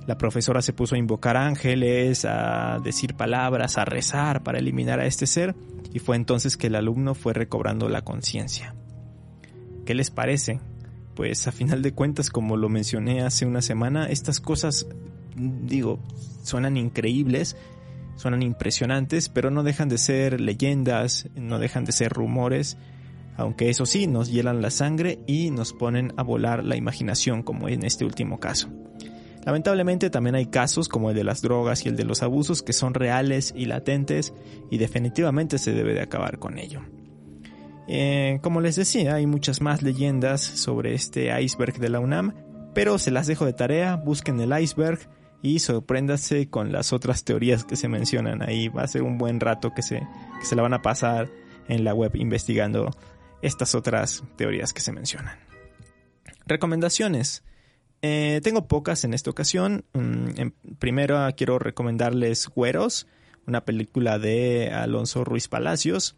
La 0.07 0.17
profesora 0.17 0.61
se 0.61 0.73
puso 0.73 0.95
a 0.95 0.99
invocar 0.99 1.35
ángeles, 1.35 2.25
a 2.25 2.79
decir 2.83 3.15
palabras, 3.15 3.77
a 3.77 3.85
rezar 3.85 4.43
para 4.43 4.59
eliminar 4.59 4.99
a 4.99 5.05
este 5.05 5.25
ser, 5.25 5.55
y 5.93 5.99
fue 5.99 6.15
entonces 6.15 6.57
que 6.57 6.67
el 6.67 6.75
alumno 6.75 7.15
fue 7.15 7.33
recobrando 7.33 7.89
la 7.89 8.03
conciencia. 8.03 8.75
¿Qué 9.85 9.95
les 9.95 10.11
parece? 10.11 10.59
Pues 11.15 11.47
a 11.47 11.51
final 11.51 11.81
de 11.81 11.93
cuentas, 11.93 12.29
como 12.29 12.55
lo 12.57 12.69
mencioné 12.69 13.21
hace 13.21 13.45
una 13.45 13.61
semana, 13.61 14.05
estas 14.05 14.39
cosas, 14.39 14.87
digo, 15.35 15.99
suenan 16.43 16.77
increíbles, 16.77 17.57
suenan 18.15 18.43
impresionantes, 18.43 19.29
pero 19.29 19.49
no 19.49 19.63
dejan 19.63 19.89
de 19.89 19.97
ser 19.97 20.39
leyendas, 20.39 21.29
no 21.35 21.57
dejan 21.57 21.85
de 21.85 21.93
ser 21.93 22.13
rumores, 22.13 22.77
aunque 23.37 23.69
eso 23.69 23.85
sí, 23.85 24.07
nos 24.07 24.29
hielan 24.29 24.61
la 24.61 24.69
sangre 24.69 25.19
y 25.25 25.49
nos 25.49 25.73
ponen 25.73 26.13
a 26.15 26.23
volar 26.23 26.63
la 26.63 26.75
imaginación, 26.75 27.41
como 27.41 27.69
en 27.69 27.83
este 27.83 28.05
último 28.05 28.39
caso. 28.39 28.69
Lamentablemente 29.45 30.09
también 30.09 30.35
hay 30.35 30.47
casos 30.47 30.89
como 30.89 31.11
el 31.11 31.15
de 31.15 31.23
las 31.23 31.41
drogas 31.41 31.85
y 31.85 31.89
el 31.89 31.95
de 31.95 32.03
los 32.03 32.23
abusos 32.23 32.63
que 32.63 32.73
son 32.73 32.95
reales 32.95 33.53
y 33.55 33.65
latentes 33.65 34.33
y 34.71 34.77
definitivamente 34.79 35.59
se 35.59 35.71
debe 35.71 35.93
de 35.93 36.01
acabar 36.01 36.39
con 36.39 36.57
ello. 36.57 36.81
Eh, 37.87 38.39
como 38.41 38.61
les 38.61 38.75
decía, 38.75 39.13
hay 39.13 39.27
muchas 39.27 39.61
más 39.61 39.83
leyendas 39.83 40.41
sobre 40.41 40.95
este 40.95 41.39
iceberg 41.39 41.77
de 41.77 41.89
la 41.89 41.99
UNAM, 41.99 42.33
pero 42.73 42.97
se 42.97 43.11
las 43.11 43.27
dejo 43.27 43.45
de 43.45 43.53
tarea, 43.53 43.95
busquen 43.95 44.39
el 44.39 44.59
iceberg 44.59 44.99
y 45.43 45.59
sorpréndase 45.59 46.49
con 46.49 46.71
las 46.71 46.91
otras 46.91 47.23
teorías 47.23 47.63
que 47.63 47.75
se 47.75 47.87
mencionan 47.87 48.41
ahí. 48.41 48.67
Va 48.69 48.81
a 48.81 48.87
ser 48.87 49.03
un 49.03 49.19
buen 49.19 49.39
rato 49.39 49.71
que 49.75 49.83
se, 49.83 49.99
que 50.39 50.45
se 50.45 50.55
la 50.55 50.63
van 50.63 50.73
a 50.73 50.81
pasar 50.81 51.29
en 51.67 51.83
la 51.83 51.93
web 51.93 52.15
investigando 52.15 52.89
estas 53.43 53.75
otras 53.75 54.23
teorías 54.37 54.73
que 54.73 54.81
se 54.81 54.91
mencionan. 54.91 55.37
Recomendaciones. 56.47 57.43
Eh, 58.01 58.41
tengo 58.43 58.67
pocas 58.67 59.03
en 59.03 59.13
esta 59.13 59.29
ocasión. 59.29 59.85
Mm, 59.93 60.27
en, 60.37 60.53
primero 60.79 61.17
quiero 61.35 61.59
recomendarles 61.59 62.47
Güeros, 62.47 63.07
una 63.47 63.65
película 63.65 64.19
de 64.19 64.71
Alonso 64.71 65.23
Ruiz 65.23 65.47
Palacios. 65.47 66.15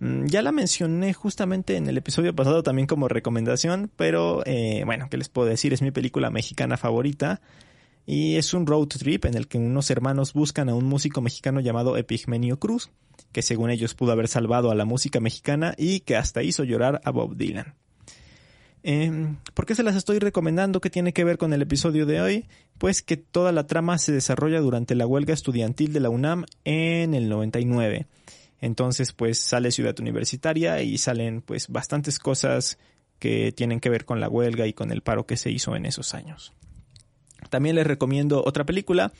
Mm, 0.00 0.26
ya 0.26 0.42
la 0.42 0.52
mencioné 0.52 1.14
justamente 1.14 1.76
en 1.76 1.86
el 1.86 1.96
episodio 1.96 2.34
pasado 2.34 2.62
también 2.62 2.86
como 2.86 3.08
recomendación, 3.08 3.90
pero 3.96 4.42
eh, 4.46 4.82
bueno, 4.84 5.08
¿qué 5.10 5.16
les 5.16 5.28
puedo 5.28 5.48
decir? 5.48 5.72
Es 5.72 5.80
mi 5.80 5.90
película 5.90 6.30
mexicana 6.30 6.76
favorita 6.76 7.40
y 8.04 8.36
es 8.36 8.52
un 8.52 8.66
road 8.66 8.88
trip 8.88 9.24
en 9.26 9.36
el 9.36 9.46
que 9.46 9.58
unos 9.58 9.90
hermanos 9.90 10.32
buscan 10.32 10.68
a 10.68 10.74
un 10.74 10.86
músico 10.86 11.20
mexicano 11.20 11.60
llamado 11.60 11.96
Epigmenio 11.96 12.58
Cruz, 12.58 12.90
que 13.30 13.42
según 13.42 13.70
ellos 13.70 13.94
pudo 13.94 14.12
haber 14.12 14.28
salvado 14.28 14.70
a 14.70 14.74
la 14.74 14.84
música 14.84 15.20
mexicana 15.20 15.74
y 15.78 16.00
que 16.00 16.16
hasta 16.16 16.42
hizo 16.42 16.64
llorar 16.64 17.00
a 17.04 17.10
Bob 17.10 17.36
Dylan. 17.36 17.74
Eh, 18.84 19.36
¿Por 19.54 19.66
qué 19.66 19.74
se 19.74 19.82
las 19.82 19.96
estoy 19.96 20.18
recomendando? 20.18 20.80
¿Qué 20.80 20.90
tiene 20.90 21.12
que 21.12 21.24
ver 21.24 21.38
con 21.38 21.52
el 21.52 21.62
episodio 21.62 22.06
de 22.06 22.20
hoy? 22.20 22.48
Pues 22.78 23.02
que 23.02 23.16
toda 23.16 23.52
la 23.52 23.66
trama 23.66 23.98
se 23.98 24.12
desarrolla 24.12 24.60
durante 24.60 24.94
la 24.94 25.06
huelga 25.06 25.34
estudiantil 25.34 25.92
de 25.92 26.00
la 26.00 26.10
UNAM 26.10 26.46
en 26.64 27.14
el 27.14 27.28
99. 27.28 28.06
Entonces, 28.60 29.12
pues 29.12 29.38
sale 29.38 29.72
Ciudad 29.72 29.98
Universitaria 29.98 30.82
y 30.82 30.98
salen 30.98 31.42
pues 31.42 31.68
bastantes 31.68 32.18
cosas 32.18 32.78
que 33.18 33.52
tienen 33.52 33.80
que 33.80 33.90
ver 33.90 34.04
con 34.04 34.20
la 34.20 34.28
huelga 34.28 34.66
y 34.66 34.72
con 34.72 34.90
el 34.90 35.02
paro 35.02 35.26
que 35.26 35.36
se 35.36 35.50
hizo 35.50 35.76
en 35.76 35.86
esos 35.86 36.14
años. 36.14 36.52
También 37.50 37.76
les 37.76 37.86
recomiendo 37.86 38.42
otra 38.44 38.64
película, 38.64 39.12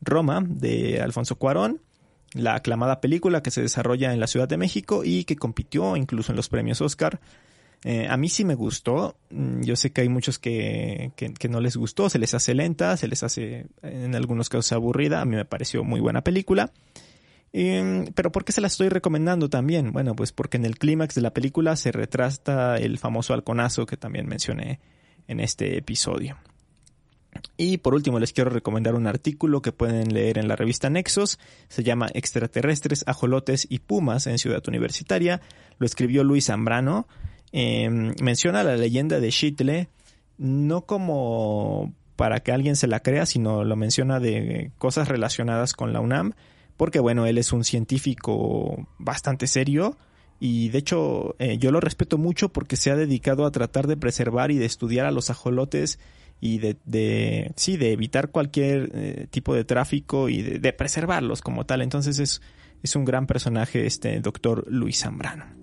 Roma, 0.00 0.42
de 0.46 1.00
Alfonso 1.00 1.36
Cuarón, 1.36 1.80
la 2.32 2.54
aclamada 2.54 3.00
película 3.00 3.42
que 3.42 3.50
se 3.50 3.62
desarrolla 3.62 4.12
en 4.12 4.20
la 4.20 4.26
Ciudad 4.26 4.48
de 4.48 4.56
México 4.56 5.02
y 5.04 5.24
que 5.24 5.36
compitió 5.36 5.96
incluso 5.96 6.32
en 6.32 6.36
los 6.36 6.48
premios 6.48 6.80
Oscar. 6.80 7.20
Eh, 7.84 8.06
a 8.08 8.16
mí 8.16 8.28
sí 8.28 8.44
me 8.44 8.54
gustó. 8.54 9.16
Mm, 9.30 9.62
yo 9.62 9.76
sé 9.76 9.92
que 9.92 10.02
hay 10.02 10.08
muchos 10.08 10.38
que, 10.38 11.12
que, 11.16 11.48
no 11.48 11.60
les 11.60 11.76
gustó, 11.76 12.10
se 12.10 12.18
les 12.18 12.34
hace 12.34 12.54
lenta, 12.54 12.96
se 12.96 13.08
les 13.08 13.22
hace 13.22 13.66
en 13.82 14.14
algunos 14.14 14.48
casos 14.48 14.72
aburrida. 14.72 15.20
A 15.20 15.24
mí 15.24 15.36
me 15.36 15.44
pareció 15.44 15.84
muy 15.84 16.00
buena 16.00 16.22
película. 16.22 16.72
Pero 17.52 18.30
¿por 18.30 18.44
qué 18.44 18.52
se 18.52 18.60
la 18.60 18.68
estoy 18.68 18.88
recomendando 18.88 19.48
también? 19.48 19.92
Bueno, 19.92 20.14
pues 20.14 20.30
porque 20.32 20.56
en 20.56 20.64
el 20.64 20.78
clímax 20.78 21.16
de 21.16 21.22
la 21.22 21.34
película 21.34 21.74
se 21.76 21.90
retrata 21.90 22.76
el 22.76 22.98
famoso 22.98 23.34
halconazo 23.34 23.86
que 23.86 23.96
también 23.96 24.28
mencioné 24.28 24.78
en 25.26 25.40
este 25.40 25.76
episodio. 25.76 26.36
Y 27.56 27.78
por 27.78 27.94
último 27.94 28.18
les 28.18 28.32
quiero 28.32 28.50
recomendar 28.50 28.94
un 28.94 29.06
artículo 29.06 29.62
que 29.62 29.72
pueden 29.72 30.12
leer 30.12 30.38
en 30.38 30.48
la 30.48 30.56
revista 30.56 30.90
Nexos. 30.90 31.38
Se 31.68 31.82
llama 31.82 32.08
Extraterrestres, 32.14 33.04
Ajolotes 33.06 33.66
y 33.68 33.80
Pumas 33.80 34.26
en 34.26 34.38
Ciudad 34.38 34.62
Universitaria. 34.66 35.40
Lo 35.78 35.86
escribió 35.86 36.24
Luis 36.24 36.46
Zambrano. 36.46 37.06
Eh, 37.52 37.88
menciona 38.22 38.62
la 38.62 38.76
leyenda 38.76 39.18
de 39.20 39.30
Chitle 39.30 39.88
no 40.38 40.86
como 40.86 41.92
para 42.16 42.40
que 42.40 42.52
alguien 42.52 42.76
se 42.76 42.86
la 42.86 43.00
crea, 43.00 43.26
sino 43.26 43.64
lo 43.64 43.76
menciona 43.76 44.20
de 44.20 44.72
cosas 44.78 45.08
relacionadas 45.08 45.74
con 45.74 45.92
la 45.92 46.00
UNAM, 46.00 46.32
porque 46.76 47.00
bueno, 47.00 47.26
él 47.26 47.38
es 47.38 47.52
un 47.52 47.64
científico 47.64 48.88
bastante 48.98 49.46
serio 49.46 49.96
y 50.38 50.70
de 50.70 50.78
hecho 50.78 51.34
eh, 51.38 51.58
yo 51.58 51.70
lo 51.70 51.80
respeto 51.80 52.16
mucho 52.16 52.50
porque 52.50 52.76
se 52.76 52.90
ha 52.90 52.96
dedicado 52.96 53.44
a 53.44 53.50
tratar 53.50 53.86
de 53.86 53.98
preservar 53.98 54.50
y 54.50 54.58
de 54.58 54.64
estudiar 54.66 55.06
a 55.06 55.10
los 55.10 55.28
ajolotes 55.28 55.98
y 56.40 56.58
de, 56.58 56.78
de 56.86 57.52
sí 57.56 57.76
de 57.76 57.92
evitar 57.92 58.30
cualquier 58.30 58.90
eh, 58.94 59.26
tipo 59.30 59.54
de 59.54 59.64
tráfico 59.64 60.30
y 60.30 60.40
de, 60.40 60.58
de, 60.58 60.72
preservarlos 60.72 61.42
como 61.42 61.66
tal. 61.66 61.82
Entonces 61.82 62.18
es, 62.18 62.40
es 62.82 62.96
un 62.96 63.04
gran 63.04 63.26
personaje 63.26 63.84
este 63.84 64.20
doctor 64.20 64.64
Luis 64.68 65.00
Zambrano 65.00 65.59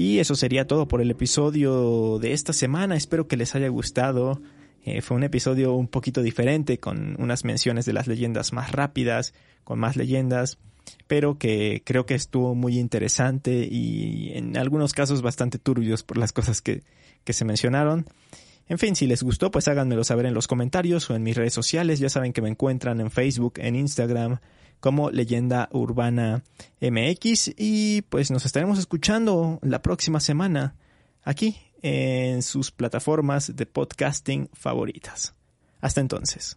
y 0.00 0.18
eso 0.18 0.34
sería 0.34 0.66
todo 0.66 0.88
por 0.88 1.02
el 1.02 1.10
episodio 1.10 2.18
de 2.18 2.32
esta 2.32 2.54
semana 2.54 2.96
espero 2.96 3.28
que 3.28 3.36
les 3.36 3.54
haya 3.54 3.68
gustado 3.68 4.40
eh, 4.82 5.02
fue 5.02 5.18
un 5.18 5.24
episodio 5.24 5.74
un 5.74 5.88
poquito 5.88 6.22
diferente 6.22 6.78
con 6.78 7.20
unas 7.20 7.44
menciones 7.44 7.84
de 7.84 7.92
las 7.92 8.06
leyendas 8.06 8.54
más 8.54 8.72
rápidas 8.72 9.34
con 9.62 9.78
más 9.78 9.96
leyendas 9.96 10.56
pero 11.06 11.36
que 11.36 11.82
creo 11.84 12.06
que 12.06 12.14
estuvo 12.14 12.54
muy 12.54 12.78
interesante 12.78 13.68
y 13.70 14.32
en 14.32 14.56
algunos 14.56 14.94
casos 14.94 15.20
bastante 15.20 15.58
turbios 15.58 16.02
por 16.02 16.16
las 16.16 16.32
cosas 16.32 16.62
que, 16.62 16.82
que 17.22 17.34
se 17.34 17.44
mencionaron. 17.44 18.06
En 18.68 18.78
fin, 18.78 18.96
si 18.96 19.06
les 19.06 19.22
gustó, 19.22 19.50
pues 19.50 19.68
háganmelo 19.68 20.02
saber 20.04 20.26
en 20.26 20.34
los 20.34 20.48
comentarios 20.48 21.10
o 21.10 21.14
en 21.14 21.22
mis 21.22 21.36
redes 21.36 21.52
sociales. 21.52 21.98
Ya 21.98 22.08
saben 22.08 22.32
que 22.32 22.40
me 22.40 22.48
encuentran 22.48 23.00
en 23.00 23.10
Facebook, 23.10 23.54
en 23.58 23.76
Instagram, 23.76 24.38
como 24.80 25.10
Leyenda 25.10 25.68
Urbana 25.72 26.42
MX. 26.80 27.52
Y 27.56 28.02
pues 28.02 28.30
nos 28.30 28.44
estaremos 28.46 28.78
escuchando 28.78 29.58
la 29.62 29.82
próxima 29.82 30.20
semana 30.20 30.74
aquí 31.22 31.56
en 31.82 32.42
sus 32.42 32.70
plataformas 32.70 33.54
de 33.54 33.66
podcasting 33.66 34.48
favoritas. 34.52 35.34
Hasta 35.80 36.00
entonces. 36.00 36.56